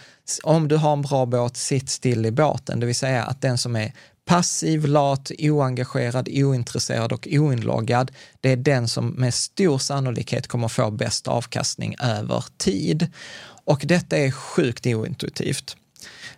om 0.44 0.68
du 0.68 0.76
har 0.76 0.94
en 0.94 1.02
bra 1.02 1.26
båt, 1.26 1.58
sitt 1.58 1.90
still 1.90 2.26
i 2.26 2.32
båten, 2.32 2.80
det 2.80 2.86
vill 2.86 2.96
säga 2.96 3.24
att 3.24 3.42
den 3.42 3.58
som 3.58 3.76
är 3.76 3.92
passiv, 4.30 4.86
lat, 4.86 5.32
oengagerad, 5.40 6.30
ointresserad 6.32 7.12
och 7.12 7.28
oinloggad, 7.32 8.12
det 8.42 8.52
är 8.52 8.56
den 8.56 8.88
som 8.88 9.08
med 9.08 9.34
stor 9.34 9.78
sannolikhet 9.78 10.48
kommer 10.48 10.68
få 10.68 10.92
bäst 10.92 11.28
avkastning 11.28 11.96
över 12.00 12.44
tid. 12.58 13.08
Och 13.66 13.82
detta 13.86 14.18
är 14.18 14.32
sjukt 14.32 14.86
ointuitivt. 14.86 15.76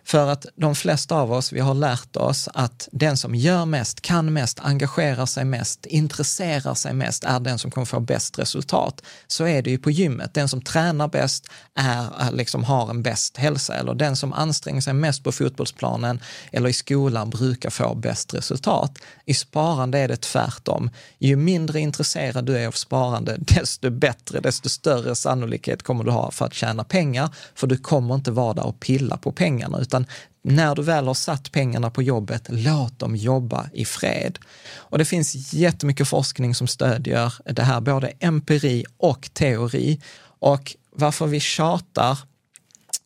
För 0.04 0.28
att 0.28 0.46
de 0.56 0.74
flesta 0.74 1.16
av 1.16 1.32
oss, 1.32 1.52
vi 1.52 1.60
har 1.60 1.74
lärt 1.74 2.16
oss 2.16 2.48
att 2.54 2.88
den 2.92 3.16
som 3.16 3.34
gör 3.34 3.66
mest, 3.66 4.00
kan 4.00 4.32
mest, 4.32 4.58
engagerar 4.62 5.26
sig 5.26 5.44
mest, 5.44 5.86
intresserar 5.86 6.74
sig 6.74 6.94
mest, 6.94 7.24
är 7.24 7.40
den 7.40 7.58
som 7.58 7.70
kommer 7.70 7.84
få 7.84 8.00
bäst 8.00 8.38
resultat. 8.38 9.02
Så 9.26 9.46
är 9.46 9.62
det 9.62 9.70
ju 9.70 9.78
på 9.78 9.90
gymmet. 9.90 10.34
Den 10.34 10.48
som 10.48 10.62
tränar 10.62 11.08
bäst 11.08 11.48
är, 11.74 12.30
liksom 12.32 12.64
har 12.64 12.90
en 12.90 13.02
bäst 13.02 13.36
hälsa 13.36 13.74
eller 13.74 13.94
den 13.94 14.16
som 14.16 14.32
anstränger 14.32 14.80
sig 14.80 14.94
mest 14.94 15.24
på 15.24 15.32
fotbollsplanen 15.32 16.20
eller 16.52 16.68
i 16.68 16.72
skolan 16.72 17.30
brukar 17.30 17.70
få 17.70 17.94
bäst 17.94 18.34
resultat. 18.34 18.98
I 19.24 19.34
sparande 19.34 19.98
är 19.98 20.08
det 20.08 20.16
tvärtom. 20.16 20.90
Ju 21.18 21.36
mindre 21.36 21.80
intresserad 21.80 22.44
du 22.44 22.58
är 22.58 22.66
av 22.66 22.72
sparande, 22.72 23.36
desto 23.38 23.90
bättre, 23.90 24.40
desto 24.40 24.68
större 24.68 25.14
sannolikhet 25.14 25.82
kommer 25.82 26.04
du 26.04 26.10
ha 26.10 26.30
för 26.30 26.44
att 26.46 26.54
tjäna 26.54 26.84
pengar, 26.84 27.28
för 27.54 27.66
du 27.66 27.76
kommer 27.76 28.14
inte 28.14 28.30
vara 28.30 28.54
där 28.54 28.66
och 28.66 28.80
pilla 28.80 29.16
på 29.16 29.32
pengar 29.32 29.51
pengarna, 29.52 29.78
utan 29.80 30.06
när 30.42 30.74
du 30.74 30.82
väl 30.82 31.06
har 31.06 31.14
satt 31.14 31.52
pengarna 31.52 31.90
på 31.90 32.02
jobbet, 32.02 32.46
låt 32.48 32.98
dem 32.98 33.16
jobba 33.16 33.70
i 33.72 33.84
fred. 33.84 34.38
Och 34.90 34.98
det 34.98 35.04
finns 35.04 35.52
jättemycket 35.52 36.08
forskning 36.08 36.54
som 36.54 36.66
stödjer 36.66 37.34
det 37.44 37.62
här, 37.62 37.80
både 37.80 38.12
empiri 38.20 38.84
och 38.98 39.30
teori. 39.32 40.00
Och 40.40 40.76
varför 40.96 41.26
vi 41.26 41.40
tjatar 41.40 42.18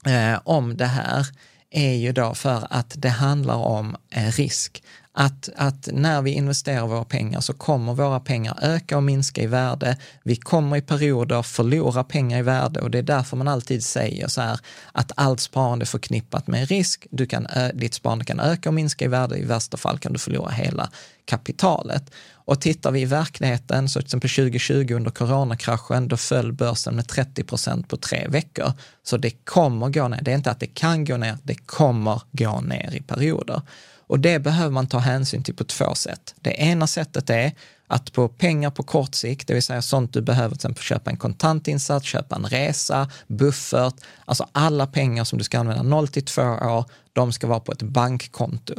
eh, 0.06 0.40
om 0.44 0.76
det 0.76 0.86
här 0.86 1.26
är 1.70 1.94
ju 1.94 2.12
då 2.12 2.34
för 2.34 2.66
att 2.70 2.94
det 2.96 3.08
handlar 3.08 3.56
om 3.56 3.96
eh, 4.10 4.32
risk 4.32 4.82
att, 5.18 5.48
att 5.56 5.88
när 5.92 6.22
vi 6.22 6.30
investerar 6.30 6.86
våra 6.86 7.04
pengar 7.04 7.40
så 7.40 7.52
kommer 7.52 7.94
våra 7.94 8.20
pengar 8.20 8.58
öka 8.62 8.96
och 8.96 9.02
minska 9.02 9.42
i 9.42 9.46
värde. 9.46 9.96
Vi 10.22 10.36
kommer 10.36 10.76
i 10.76 10.80
perioder 10.80 11.42
förlora 11.42 12.04
pengar 12.04 12.38
i 12.38 12.42
värde 12.42 12.80
och 12.80 12.90
det 12.90 12.98
är 12.98 13.02
därför 13.02 13.36
man 13.36 13.48
alltid 13.48 13.84
säger 13.84 14.28
så 14.28 14.40
här 14.40 14.60
att 14.92 15.12
allt 15.14 15.40
sparande 15.40 15.82
är 15.82 15.86
förknippat 15.86 16.46
med 16.46 16.68
risk. 16.68 17.06
Du 17.10 17.26
kan, 17.26 17.46
ditt 17.74 17.94
sparande 17.94 18.24
kan 18.24 18.40
öka 18.40 18.68
och 18.68 18.74
minska 18.74 19.04
i 19.04 19.08
värde. 19.08 19.36
I 19.36 19.44
värsta 19.44 19.76
fall 19.76 19.98
kan 19.98 20.12
du 20.12 20.18
förlora 20.18 20.50
hela 20.50 20.90
kapitalet. 21.24 22.10
Och 22.46 22.60
tittar 22.60 22.90
vi 22.90 23.00
i 23.00 23.04
verkligheten, 23.04 23.88
så 23.88 24.00
till 24.00 24.06
exempel 24.06 24.30
2020 24.30 24.94
under 24.94 25.10
coronakraschen, 25.10 26.08
då 26.08 26.16
föll 26.16 26.52
börsen 26.52 26.96
med 26.96 27.08
30 27.08 27.44
procent 27.44 27.88
på 27.88 27.96
tre 27.96 28.28
veckor. 28.28 28.72
Så 29.02 29.16
det 29.16 29.30
kommer 29.30 29.88
gå 29.88 30.08
ner. 30.08 30.22
Det 30.22 30.30
är 30.30 30.36
inte 30.36 30.50
att 30.50 30.60
det 30.60 30.66
kan 30.66 31.04
gå 31.04 31.16
ner, 31.16 31.38
det 31.42 31.54
kommer 31.54 32.22
gå 32.32 32.60
ner 32.60 32.94
i 32.94 33.02
perioder. 33.02 33.62
Och 34.06 34.20
det 34.20 34.38
behöver 34.38 34.70
man 34.70 34.86
ta 34.86 34.98
hänsyn 34.98 35.42
till 35.42 35.54
på 35.54 35.64
två 35.64 35.94
sätt. 35.94 36.34
Det 36.40 36.50
ena 36.50 36.86
sättet 36.86 37.30
är 37.30 37.52
att 37.86 38.12
på 38.12 38.28
pengar 38.28 38.70
på 38.70 38.82
kort 38.82 39.14
sikt, 39.14 39.48
det 39.48 39.54
vill 39.54 39.62
säga 39.62 39.82
sånt 39.82 40.12
du 40.12 40.20
behöver 40.20 40.48
till 40.48 40.56
exempel 40.56 40.82
köpa 40.82 41.10
en 41.10 41.16
kontantinsats, 41.16 42.06
köpa 42.06 42.36
en 42.36 42.46
resa, 42.46 43.10
buffert, 43.26 43.94
alltså 44.24 44.46
alla 44.52 44.86
pengar 44.86 45.24
som 45.24 45.38
du 45.38 45.44
ska 45.44 45.58
använda 45.58 45.82
0 45.82 46.08
till 46.08 46.24
2 46.24 46.42
år, 46.42 46.84
de 47.12 47.32
ska 47.32 47.46
vara 47.46 47.60
på 47.60 47.72
ett 47.72 47.82
bankkonto. 47.82 48.74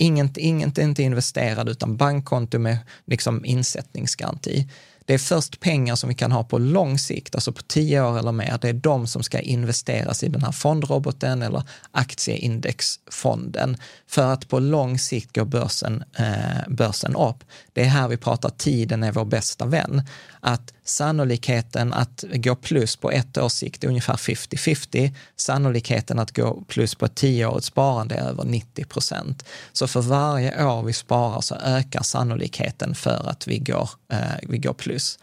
Inget, 0.00 0.36
inget 0.36 0.78
inte 0.78 1.02
investerad 1.02 1.68
utan 1.68 1.96
bankkonto 1.96 2.58
med 2.58 2.78
liksom 3.06 3.44
insättningsgaranti. 3.44 4.68
Det 5.10 5.14
är 5.14 5.18
först 5.18 5.60
pengar 5.60 5.96
som 5.96 6.08
vi 6.08 6.14
kan 6.14 6.32
ha 6.32 6.44
på 6.44 6.58
lång 6.58 6.98
sikt, 6.98 7.34
alltså 7.34 7.52
på 7.52 7.62
tio 7.62 8.02
år 8.02 8.18
eller 8.18 8.32
mer. 8.32 8.58
Det 8.60 8.68
är 8.68 8.72
de 8.72 9.06
som 9.06 9.22
ska 9.22 9.40
investeras 9.40 10.22
i 10.22 10.28
den 10.28 10.42
här 10.42 10.52
fondroboten 10.52 11.42
eller 11.42 11.62
aktieindexfonden 11.90 13.76
för 14.06 14.32
att 14.32 14.48
på 14.48 14.58
lång 14.58 14.98
sikt 14.98 15.36
går 15.36 15.44
börsen, 15.44 16.04
eh, 16.18 16.68
börsen 16.68 17.16
upp. 17.16 17.44
Det 17.72 17.80
är 17.80 17.88
här 17.88 18.08
vi 18.08 18.16
pratar 18.16 18.50
tiden 18.50 19.02
är 19.02 19.12
vår 19.12 19.24
bästa 19.24 19.66
vän. 19.66 20.02
Att 20.40 20.72
sannolikheten 20.84 21.92
att 21.92 22.24
gå 22.32 22.54
plus 22.54 22.96
på 22.96 23.10
ett 23.10 23.38
års 23.38 23.52
sikt 23.52 23.84
är 23.84 23.88
ungefär 23.88 24.16
50-50. 24.16 25.14
Sannolikheten 25.36 26.18
att 26.18 26.36
gå 26.36 26.64
plus 26.68 26.94
på 26.94 27.06
ett 27.06 27.14
tioårigt 27.14 27.64
sparande 27.64 28.14
är 28.14 28.28
över 28.28 28.44
90 28.44 28.84
procent. 28.84 29.44
Så 29.72 29.86
för 29.86 30.00
varje 30.00 30.64
år 30.64 30.82
vi 30.82 30.92
sparar 30.92 31.40
så 31.40 31.54
ökar 31.54 32.02
sannolikheten 32.02 32.94
för 32.94 33.28
att 33.30 33.48
vi 33.48 33.58
går, 33.58 33.90
Eh, 34.10 34.18
vi 34.48 34.58
går 34.58 34.72
plus. 34.72 35.18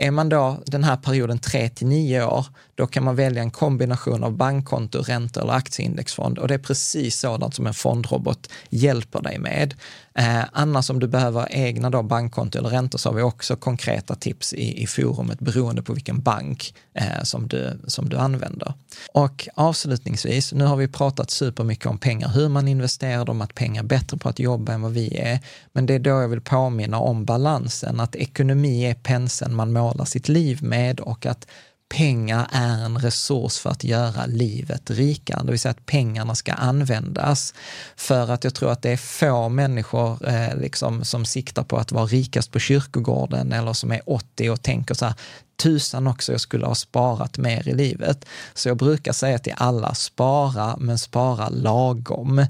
Är 0.00 0.10
man 0.10 0.28
då 0.28 0.62
den 0.66 0.84
här 0.84 0.96
perioden 0.96 1.38
3 1.38 1.68
till 1.68 1.86
9 1.86 2.22
år, 2.22 2.46
då 2.74 2.86
kan 2.86 3.04
man 3.04 3.16
välja 3.16 3.42
en 3.42 3.50
kombination 3.50 4.24
av 4.24 4.32
bankkonto, 4.36 5.02
räntor 5.02 5.42
eller 5.42 5.52
aktieindexfond 5.52 6.38
och 6.38 6.48
det 6.48 6.54
är 6.54 6.58
precis 6.58 7.18
sådant 7.18 7.54
som 7.54 7.66
en 7.66 7.74
fondrobot 7.74 8.50
hjälper 8.70 9.22
dig 9.22 9.38
med. 9.38 9.74
Eh, 10.18 10.44
annars 10.52 10.90
om 10.90 11.00
du 11.00 11.08
behöver 11.08 11.48
egna 11.50 11.90
då 11.90 12.02
bankkonto 12.02 12.58
eller 12.58 12.68
räntor 12.68 12.98
så 12.98 13.08
har 13.08 13.14
vi 13.14 13.22
också 13.22 13.56
konkreta 13.56 14.14
tips 14.14 14.52
i, 14.52 14.82
i 14.82 14.86
forumet 14.86 15.40
beroende 15.40 15.82
på 15.82 15.92
vilken 15.92 16.20
bank 16.20 16.74
eh, 16.94 17.22
som, 17.22 17.48
du, 17.48 17.80
som 17.86 18.08
du 18.08 18.16
använder. 18.16 18.74
Och 19.12 19.48
avslutningsvis, 19.54 20.52
nu 20.52 20.64
har 20.64 20.76
vi 20.76 20.88
pratat 20.88 21.30
supermycket 21.30 21.86
om 21.86 21.98
pengar, 21.98 22.28
hur 22.28 22.48
man 22.48 22.68
investerar 22.68 23.24
dem, 23.24 23.40
att 23.40 23.54
pengar 23.54 23.82
är 23.82 23.86
bättre 23.86 24.16
på 24.16 24.28
att 24.28 24.38
jobba 24.38 24.72
än 24.72 24.82
vad 24.82 24.92
vi 24.92 25.18
är. 25.18 25.40
Men 25.72 25.86
det 25.86 25.94
är 25.94 25.98
då 25.98 26.10
jag 26.10 26.28
vill 26.28 26.40
påminna 26.40 26.98
om 26.98 27.24
balansen, 27.24 28.00
att 28.00 28.16
ekonomi 28.16 28.84
är 28.84 28.94
penseln 28.94 29.54
man 29.54 29.72
målar 29.72 30.04
sitt 30.04 30.28
liv 30.28 30.62
med 30.62 31.00
och 31.00 31.26
att 31.26 31.46
pengar 31.88 32.48
är 32.52 32.84
en 32.84 32.98
resurs 32.98 33.58
för 33.58 33.70
att 33.70 33.84
göra 33.84 34.26
livet 34.26 34.90
rikare, 34.90 35.42
det 35.44 35.50
vill 35.50 35.60
säga 35.60 35.70
att 35.70 35.86
pengarna 35.86 36.34
ska 36.34 36.52
användas. 36.52 37.54
För 37.96 38.30
att 38.30 38.44
jag 38.44 38.54
tror 38.54 38.72
att 38.72 38.82
det 38.82 38.90
är 38.90 38.96
få 38.96 39.48
människor 39.48 40.28
eh, 40.28 40.56
liksom, 40.56 41.04
som 41.04 41.24
siktar 41.24 41.62
på 41.62 41.76
att 41.76 41.92
vara 41.92 42.06
rikast 42.06 42.52
på 42.52 42.58
kyrkogården 42.58 43.52
eller 43.52 43.72
som 43.72 43.92
är 43.92 44.00
80 44.06 44.50
och 44.50 44.62
tänker 44.62 44.94
så 44.94 45.04
här, 45.04 45.14
tusan 45.62 46.06
också, 46.06 46.32
jag 46.32 46.40
skulle 46.40 46.66
ha 46.66 46.74
sparat 46.74 47.38
mer 47.38 47.68
i 47.68 47.74
livet. 47.74 48.24
Så 48.54 48.68
jag 48.68 48.76
brukar 48.76 49.12
säga 49.12 49.38
till 49.38 49.54
alla, 49.56 49.94
spara, 49.94 50.76
men 50.76 50.98
spara 50.98 51.48
lagom 51.48 52.46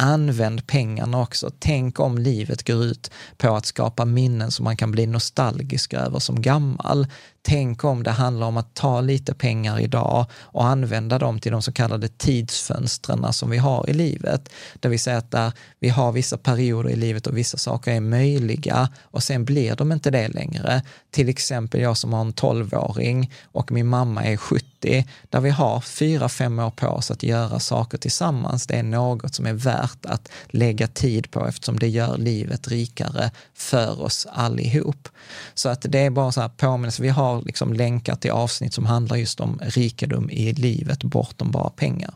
använd 0.00 0.66
pengarna 0.66 1.20
också. 1.20 1.50
Tänk 1.58 2.00
om 2.00 2.18
livet 2.18 2.66
går 2.66 2.84
ut 2.84 3.10
på 3.36 3.56
att 3.56 3.66
skapa 3.66 4.04
minnen 4.04 4.50
som 4.50 4.64
man 4.64 4.76
kan 4.76 4.90
bli 4.90 5.06
nostalgisk 5.06 5.94
över 5.94 6.18
som 6.18 6.42
gammal. 6.42 7.06
Tänk 7.42 7.84
om 7.84 8.02
det 8.02 8.10
handlar 8.10 8.46
om 8.46 8.56
att 8.56 8.74
ta 8.74 9.00
lite 9.00 9.34
pengar 9.34 9.80
idag 9.80 10.26
och 10.32 10.66
använda 10.66 11.18
dem 11.18 11.38
till 11.40 11.52
de 11.52 11.62
så 11.62 11.72
kallade 11.72 12.08
tidsfönstren 12.08 13.32
som 13.32 13.50
vi 13.50 13.58
har 13.58 13.90
i 13.90 13.92
livet. 13.92 14.48
Det 14.80 14.88
vill 14.88 15.00
säga 15.00 15.18
att 15.18 15.30
där 15.30 15.52
vi 15.78 15.88
har 15.88 16.12
vissa 16.12 16.38
perioder 16.38 16.90
i 16.90 16.96
livet 16.96 17.26
och 17.26 17.36
vissa 17.36 17.58
saker 17.58 17.92
är 17.92 18.00
möjliga 18.00 18.88
och 19.02 19.22
sen 19.22 19.44
blir 19.44 19.76
de 19.76 19.92
inte 19.92 20.10
det 20.10 20.28
längre. 20.28 20.82
Till 21.10 21.28
exempel 21.28 21.80
jag 21.80 21.96
som 21.96 22.12
har 22.12 22.20
en 22.20 22.32
12-åring 22.32 23.32
och 23.52 23.72
min 23.72 23.86
mamma 23.86 24.24
är 24.24 24.36
70, 24.36 25.06
där 25.28 25.40
vi 25.40 25.50
har 25.50 25.80
fyra, 25.80 26.28
fem 26.28 26.58
år 26.58 26.70
på 26.70 26.86
oss 26.86 27.10
att 27.10 27.22
göra 27.22 27.60
saker 27.60 27.98
tillsammans. 27.98 28.66
Det 28.66 28.74
är 28.74 28.82
något 28.82 29.34
som 29.34 29.46
är 29.46 29.52
värt 29.52 30.06
att 30.06 30.28
lägga 30.46 30.86
tid 30.86 31.30
på 31.30 31.46
eftersom 31.46 31.78
det 31.78 31.88
gör 31.88 32.18
livet 32.18 32.68
rikare 32.68 33.30
för 33.60 34.00
oss 34.00 34.26
allihop. 34.30 35.08
Så 35.54 35.68
att 35.68 35.86
det 35.88 35.98
är 35.98 36.10
bara 36.10 36.32
så 36.32 36.40
här 36.40 36.48
påminnelse. 36.48 37.02
Vi 37.02 37.08
har 37.08 37.42
liksom 37.42 37.72
länkar 37.72 38.14
till 38.14 38.30
avsnitt 38.30 38.74
som 38.74 38.86
handlar 38.86 39.16
just 39.16 39.40
om 39.40 39.60
rikedom 39.62 40.30
i 40.30 40.52
livet 40.52 41.04
bortom 41.04 41.50
bara 41.50 41.70
pengar. 41.70 42.14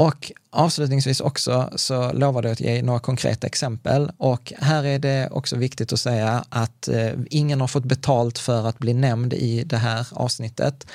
Och 0.00 0.32
avslutningsvis 0.50 1.20
också 1.20 1.70
så 1.76 2.12
lovade 2.12 2.48
jag 2.48 2.52
att 2.52 2.60
ge 2.60 2.82
några 2.82 3.00
konkreta 3.00 3.46
exempel 3.46 4.10
och 4.18 4.52
här 4.58 4.84
är 4.84 4.98
det 4.98 5.28
också 5.30 5.56
viktigt 5.56 5.92
att 5.92 6.00
säga 6.00 6.44
att 6.48 6.88
eh, 6.88 7.12
ingen 7.30 7.60
har 7.60 7.68
fått 7.68 7.84
betalt 7.84 8.38
för 8.38 8.68
att 8.68 8.78
bli 8.78 8.94
nämnd 8.94 9.32
i 9.32 9.64
det 9.64 9.76
här 9.76 10.06
avsnittet 10.12 10.86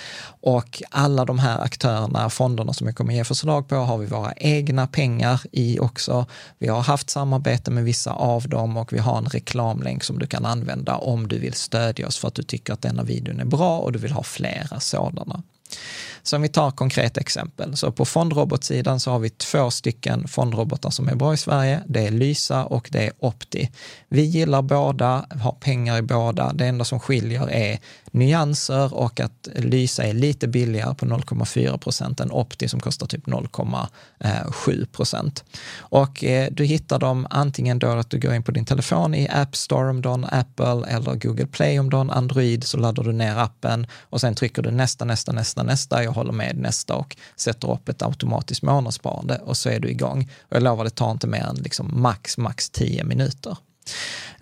och 0.41 0.83
alla 0.89 1.25
de 1.25 1.39
här 1.39 1.61
aktörerna, 1.61 2.29
fonderna 2.29 2.73
som 2.73 2.87
jag 2.87 2.95
kommer 2.95 3.13
ge 3.13 3.23
förslag 3.23 3.67
på 3.67 3.75
har 3.75 3.97
vi 3.97 4.05
våra 4.05 4.33
egna 4.33 4.87
pengar 4.87 5.41
i 5.51 5.79
också. 5.79 6.25
Vi 6.59 6.67
har 6.67 6.81
haft 6.81 7.09
samarbete 7.09 7.71
med 7.71 7.83
vissa 7.83 8.11
av 8.11 8.49
dem 8.49 8.77
och 8.77 8.93
vi 8.93 8.99
har 8.99 9.17
en 9.17 9.25
reklamlänk 9.25 10.03
som 10.03 10.19
du 10.19 10.27
kan 10.27 10.45
använda 10.45 10.95
om 10.95 11.27
du 11.27 11.39
vill 11.39 11.53
stödja 11.53 12.07
oss 12.07 12.17
för 12.17 12.27
att 12.27 12.35
du 12.35 12.43
tycker 12.43 12.73
att 12.73 12.81
denna 12.81 13.03
videon 13.03 13.39
är 13.39 13.45
bra 13.45 13.79
och 13.79 13.91
du 13.91 13.99
vill 13.99 14.11
ha 14.11 14.23
flera 14.23 14.79
sådana. 14.79 15.43
Så 16.23 16.35
om 16.35 16.41
vi 16.41 16.47
tar 16.47 16.71
konkreta 16.71 17.19
exempel, 17.21 17.77
så 17.77 17.91
på 17.91 18.05
fondrobotsidan 18.05 18.99
så 18.99 19.11
har 19.11 19.19
vi 19.19 19.29
två 19.29 19.71
stycken 19.71 20.27
fondrobotar 20.27 20.89
som 20.89 21.09
är 21.09 21.15
bra 21.15 21.33
i 21.33 21.37
Sverige. 21.37 21.81
Det 21.87 22.07
är 22.07 22.11
Lysa 22.11 22.65
och 22.65 22.89
det 22.91 23.05
är 23.05 23.11
Opti. 23.19 23.69
Vi 24.09 24.21
gillar 24.21 24.61
båda, 24.61 25.25
har 25.41 25.51
pengar 25.51 25.97
i 25.97 26.01
båda. 26.01 26.53
Det 26.53 26.65
enda 26.65 26.85
som 26.85 26.99
skiljer 26.99 27.49
är 27.49 27.79
nyanser 28.11 28.93
och 28.93 29.19
att 29.19 29.47
Lysa 29.55 30.03
är 30.03 30.13
lite 30.13 30.47
billigare 30.47 30.95
på 30.95 31.05
0,4 31.05 31.77
procent 31.77 32.19
än 32.19 32.31
Opti 32.31 32.67
som 32.67 32.79
kostar 32.79 33.07
typ 33.07 33.25
0,7 33.25 34.85
procent. 34.85 35.43
Och 35.77 36.23
eh, 36.23 36.47
du 36.51 36.63
hittar 36.65 36.99
dem 36.99 37.27
antingen 37.29 37.79
då 37.79 37.87
att 37.87 38.09
du 38.09 38.19
går 38.19 38.33
in 38.33 38.43
på 38.43 38.51
din 38.51 38.65
telefon 38.65 39.15
i 39.15 39.29
App 39.29 39.55
Store 39.55 39.89
om 39.89 40.01
du 40.01 40.09
har 40.09 40.15
en 40.15 40.25
Apple 40.25 40.87
eller 40.87 41.15
Google 41.15 41.47
Play 41.47 41.79
om 41.79 41.89
du 41.89 41.97
har 41.97 42.01
en 42.01 42.11
Android 42.11 42.63
så 42.63 42.77
laddar 42.77 43.03
du 43.03 43.13
ner 43.13 43.37
appen 43.37 43.87
och 44.01 44.21
sen 44.21 44.35
trycker 44.35 44.61
du 44.61 44.71
nästa, 44.71 45.05
nästa, 45.05 45.31
nästa, 45.31 45.63
nästa, 45.65 46.03
jag 46.03 46.11
håller 46.11 46.31
med 46.31 46.57
nästa 46.57 46.95
och 46.95 47.17
sätter 47.35 47.71
upp 47.71 47.89
ett 47.89 48.01
automatiskt 48.01 48.61
månadssparande 48.61 49.37
och 49.37 49.57
så 49.57 49.69
är 49.69 49.79
du 49.79 49.89
igång. 49.89 50.29
Och 50.41 50.55
jag 50.55 50.63
lovar, 50.63 50.83
det 50.83 50.89
tar 50.89 51.11
inte 51.11 51.27
mer 51.27 51.43
än 51.43 51.55
liksom 51.55 52.01
max, 52.01 52.37
max 52.37 52.69
10 52.69 53.03
minuter. 53.03 53.57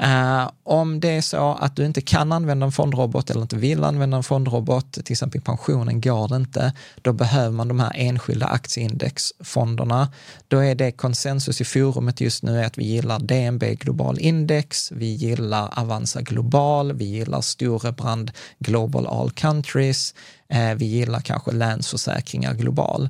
Uh, 0.03 0.49
om 0.63 0.99
det 0.99 1.09
är 1.09 1.21
så 1.21 1.51
att 1.53 1.75
du 1.75 1.85
inte 1.85 2.01
kan 2.01 2.31
använda 2.31 2.65
en 2.65 2.71
fondrobot 2.71 3.29
eller 3.29 3.41
inte 3.41 3.55
vill 3.55 3.83
använda 3.83 4.17
en 4.17 4.23
fondrobot, 4.23 4.93
till 4.93 5.13
exempel 5.13 5.41
i 5.41 5.43
pensionen 5.43 6.01
går 6.01 6.27
det 6.27 6.35
inte, 6.35 6.73
då 7.01 7.13
behöver 7.13 7.51
man 7.51 7.67
de 7.67 7.79
här 7.79 7.91
enskilda 7.95 8.45
aktieindexfonderna. 8.45 10.11
Då 10.47 10.59
är 10.59 10.75
det 10.75 10.91
konsensus 10.91 11.61
i 11.61 11.65
forumet 11.65 12.21
just 12.21 12.43
nu 12.43 12.59
är 12.59 12.65
att 12.65 12.77
vi 12.77 12.85
gillar 12.85 13.19
DNB 13.19 13.63
Global 13.63 14.19
Index, 14.19 14.91
vi 14.91 15.05
gillar 15.05 15.79
Avanza 15.79 16.21
Global, 16.21 16.93
vi 16.93 17.05
gillar 17.05 17.41
Storebrand 17.41 18.31
Global 18.59 19.07
All 19.07 19.31
Countries, 19.31 20.13
Eh, 20.49 20.75
vi 20.75 20.85
gillar 20.85 21.19
kanske 21.19 21.51
Länsförsäkringar 21.51 22.53
Global. 22.53 23.09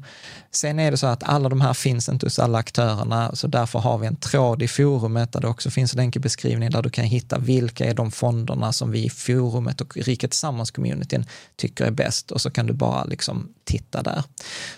Sen 0.51 0.79
är 0.79 0.91
det 0.91 0.97
så 0.97 1.07
att 1.07 1.23
alla 1.23 1.49
de 1.49 1.61
här 1.61 1.73
finns 1.73 2.09
inte 2.09 2.25
hos 2.25 2.39
alla 2.39 2.57
aktörerna, 2.57 3.35
så 3.35 3.47
därför 3.47 3.79
har 3.79 3.97
vi 3.97 4.07
en 4.07 4.15
tråd 4.15 4.61
i 4.61 4.67
forumet 4.67 5.33
där 5.33 5.41
det 5.41 5.47
också 5.47 5.71
finns 5.71 5.93
en 5.93 5.99
enkel 5.99 6.21
beskrivning 6.21 6.69
där 6.69 6.81
du 6.81 6.89
kan 6.89 7.05
hitta 7.05 7.39
vilka 7.39 7.85
är 7.85 7.93
de 7.93 8.11
fonderna 8.11 8.71
som 8.71 8.91
vi 8.91 9.05
i 9.05 9.09
forumet 9.09 9.81
och 9.81 9.97
Riket 9.97 10.31
Tillsammans-communityn 10.31 11.25
tycker 11.55 11.85
är 11.85 11.91
bäst 11.91 12.31
och 12.31 12.41
så 12.41 12.51
kan 12.51 12.67
du 12.67 12.73
bara 12.73 13.03
liksom 13.03 13.53
titta 13.63 14.01
där. 14.01 14.23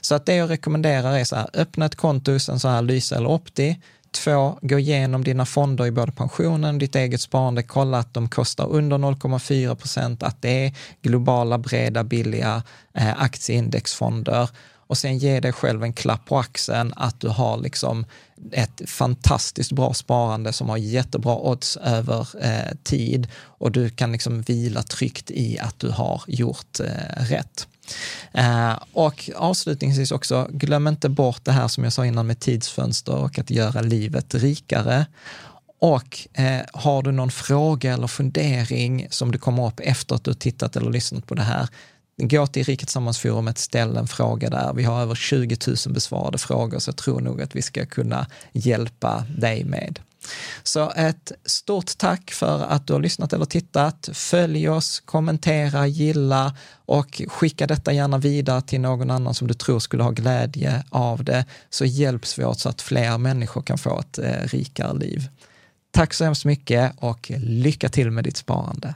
Så 0.01 0.15
att 0.15 0.25
det 0.25 0.35
jag 0.35 0.49
rekommenderar 0.49 1.17
är 1.17 1.23
så 1.23 1.35
här, 1.35 1.49
öppna 1.53 1.85
ett 1.85 1.95
konto 1.95 2.31
hos 2.31 2.49
en 2.49 2.59
så 2.59 2.67
här 2.67 2.81
Lysa 2.81 3.15
eller 3.15 3.29
Opti, 3.29 3.77
Två, 4.15 4.59
gå 4.61 4.79
igenom 4.79 5.23
dina 5.23 5.45
fonder 5.45 5.85
i 5.85 5.91
både 5.91 6.11
pensionen, 6.11 6.75
och 6.75 6.79
ditt 6.79 6.95
eget 6.95 7.21
sparande, 7.21 7.63
kolla 7.63 7.97
att 7.97 8.13
de 8.13 8.29
kostar 8.29 8.67
under 8.67 8.97
0,4 8.97 9.75
procent, 9.75 10.23
att 10.23 10.41
det 10.41 10.65
är 10.65 10.73
globala, 11.01 11.57
breda, 11.57 12.03
billiga 12.03 12.63
eh, 12.93 13.21
aktieindexfonder 13.21 14.49
och 14.87 14.97
sen 14.97 15.17
ge 15.17 15.39
dig 15.39 15.53
själv 15.53 15.83
en 15.83 15.93
klapp 15.93 16.25
på 16.25 16.37
axeln 16.37 16.93
att 16.95 17.19
du 17.19 17.27
har 17.27 17.57
liksom 17.57 18.05
ett 18.51 18.81
fantastiskt 18.89 19.71
bra 19.71 19.93
sparande 19.93 20.53
som 20.53 20.69
har 20.69 20.77
jättebra 20.77 21.35
odds 21.35 21.77
över 21.77 22.27
eh, 22.41 22.75
tid 22.83 23.27
och 23.35 23.71
du 23.71 23.89
kan 23.89 24.11
liksom 24.11 24.41
vila 24.41 24.83
tryggt 24.83 25.31
i 25.31 25.59
att 25.59 25.79
du 25.79 25.89
har 25.89 26.23
gjort 26.27 26.79
eh, 26.79 27.23
rätt. 27.29 27.67
Eh, 28.33 28.79
och 28.93 29.29
avslutningsvis 29.35 30.11
också, 30.11 30.47
glöm 30.51 30.87
inte 30.87 31.09
bort 31.09 31.45
det 31.45 31.51
här 31.51 31.67
som 31.67 31.83
jag 31.83 31.93
sa 31.93 32.05
innan 32.05 32.27
med 32.27 32.39
tidsfönster 32.39 33.15
och 33.15 33.39
att 33.39 33.49
göra 33.49 33.81
livet 33.81 34.35
rikare. 34.35 35.05
Och 35.79 36.27
eh, 36.33 36.61
har 36.73 37.03
du 37.03 37.11
någon 37.11 37.31
fråga 37.31 37.93
eller 37.93 38.07
fundering 38.07 39.07
som 39.09 39.31
du 39.31 39.37
kommer 39.37 39.67
upp 39.67 39.79
efter 39.79 40.15
att 40.15 40.23
du 40.23 40.33
tittat 40.33 40.75
eller 40.75 40.91
lyssnat 40.91 41.27
på 41.27 41.35
det 41.35 41.43
här, 41.43 41.67
gå 42.17 42.47
till 42.47 42.63
Riket 42.63 42.89
Sammansforumet, 42.89 43.57
ställ 43.57 43.97
en 43.97 44.07
fråga 44.07 44.49
där. 44.49 44.73
Vi 44.73 44.83
har 44.83 45.01
över 45.01 45.15
20 45.15 45.57
000 45.67 45.75
besvarade 45.89 46.37
frågor, 46.37 46.79
så 46.79 46.89
jag 46.89 46.97
tror 46.97 47.21
nog 47.21 47.41
att 47.41 47.55
vi 47.55 47.61
ska 47.61 47.85
kunna 47.85 48.27
hjälpa 48.53 49.25
dig 49.37 49.63
med. 49.63 49.99
Så 50.63 50.91
ett 50.91 51.31
stort 51.45 51.97
tack 51.97 52.31
för 52.31 52.63
att 52.63 52.87
du 52.87 52.93
har 52.93 52.99
lyssnat 52.99 53.33
eller 53.33 53.45
tittat. 53.45 54.09
Följ 54.13 54.69
oss, 54.69 54.99
kommentera, 54.99 55.87
gilla 55.87 56.55
och 56.85 57.21
skicka 57.27 57.67
detta 57.67 57.93
gärna 57.93 58.17
vidare 58.17 58.61
till 58.61 58.81
någon 58.81 59.11
annan 59.11 59.33
som 59.33 59.47
du 59.47 59.53
tror 59.53 59.79
skulle 59.79 60.03
ha 60.03 60.11
glädje 60.11 60.83
av 60.89 61.23
det, 61.23 61.45
så 61.69 61.85
hjälps 61.85 62.39
vi 62.39 62.45
åt 62.45 62.59
så 62.59 62.69
att 62.69 62.81
fler 62.81 63.17
människor 63.17 63.61
kan 63.61 63.77
få 63.77 63.99
ett 63.99 64.17
eh, 64.17 64.47
rikare 64.47 64.93
liv. 64.93 65.27
Tack 65.91 66.13
så 66.13 66.23
hemskt 66.23 66.45
mycket 66.45 66.93
och 66.97 67.31
lycka 67.37 67.89
till 67.89 68.11
med 68.11 68.23
ditt 68.23 68.37
sparande. 68.37 68.95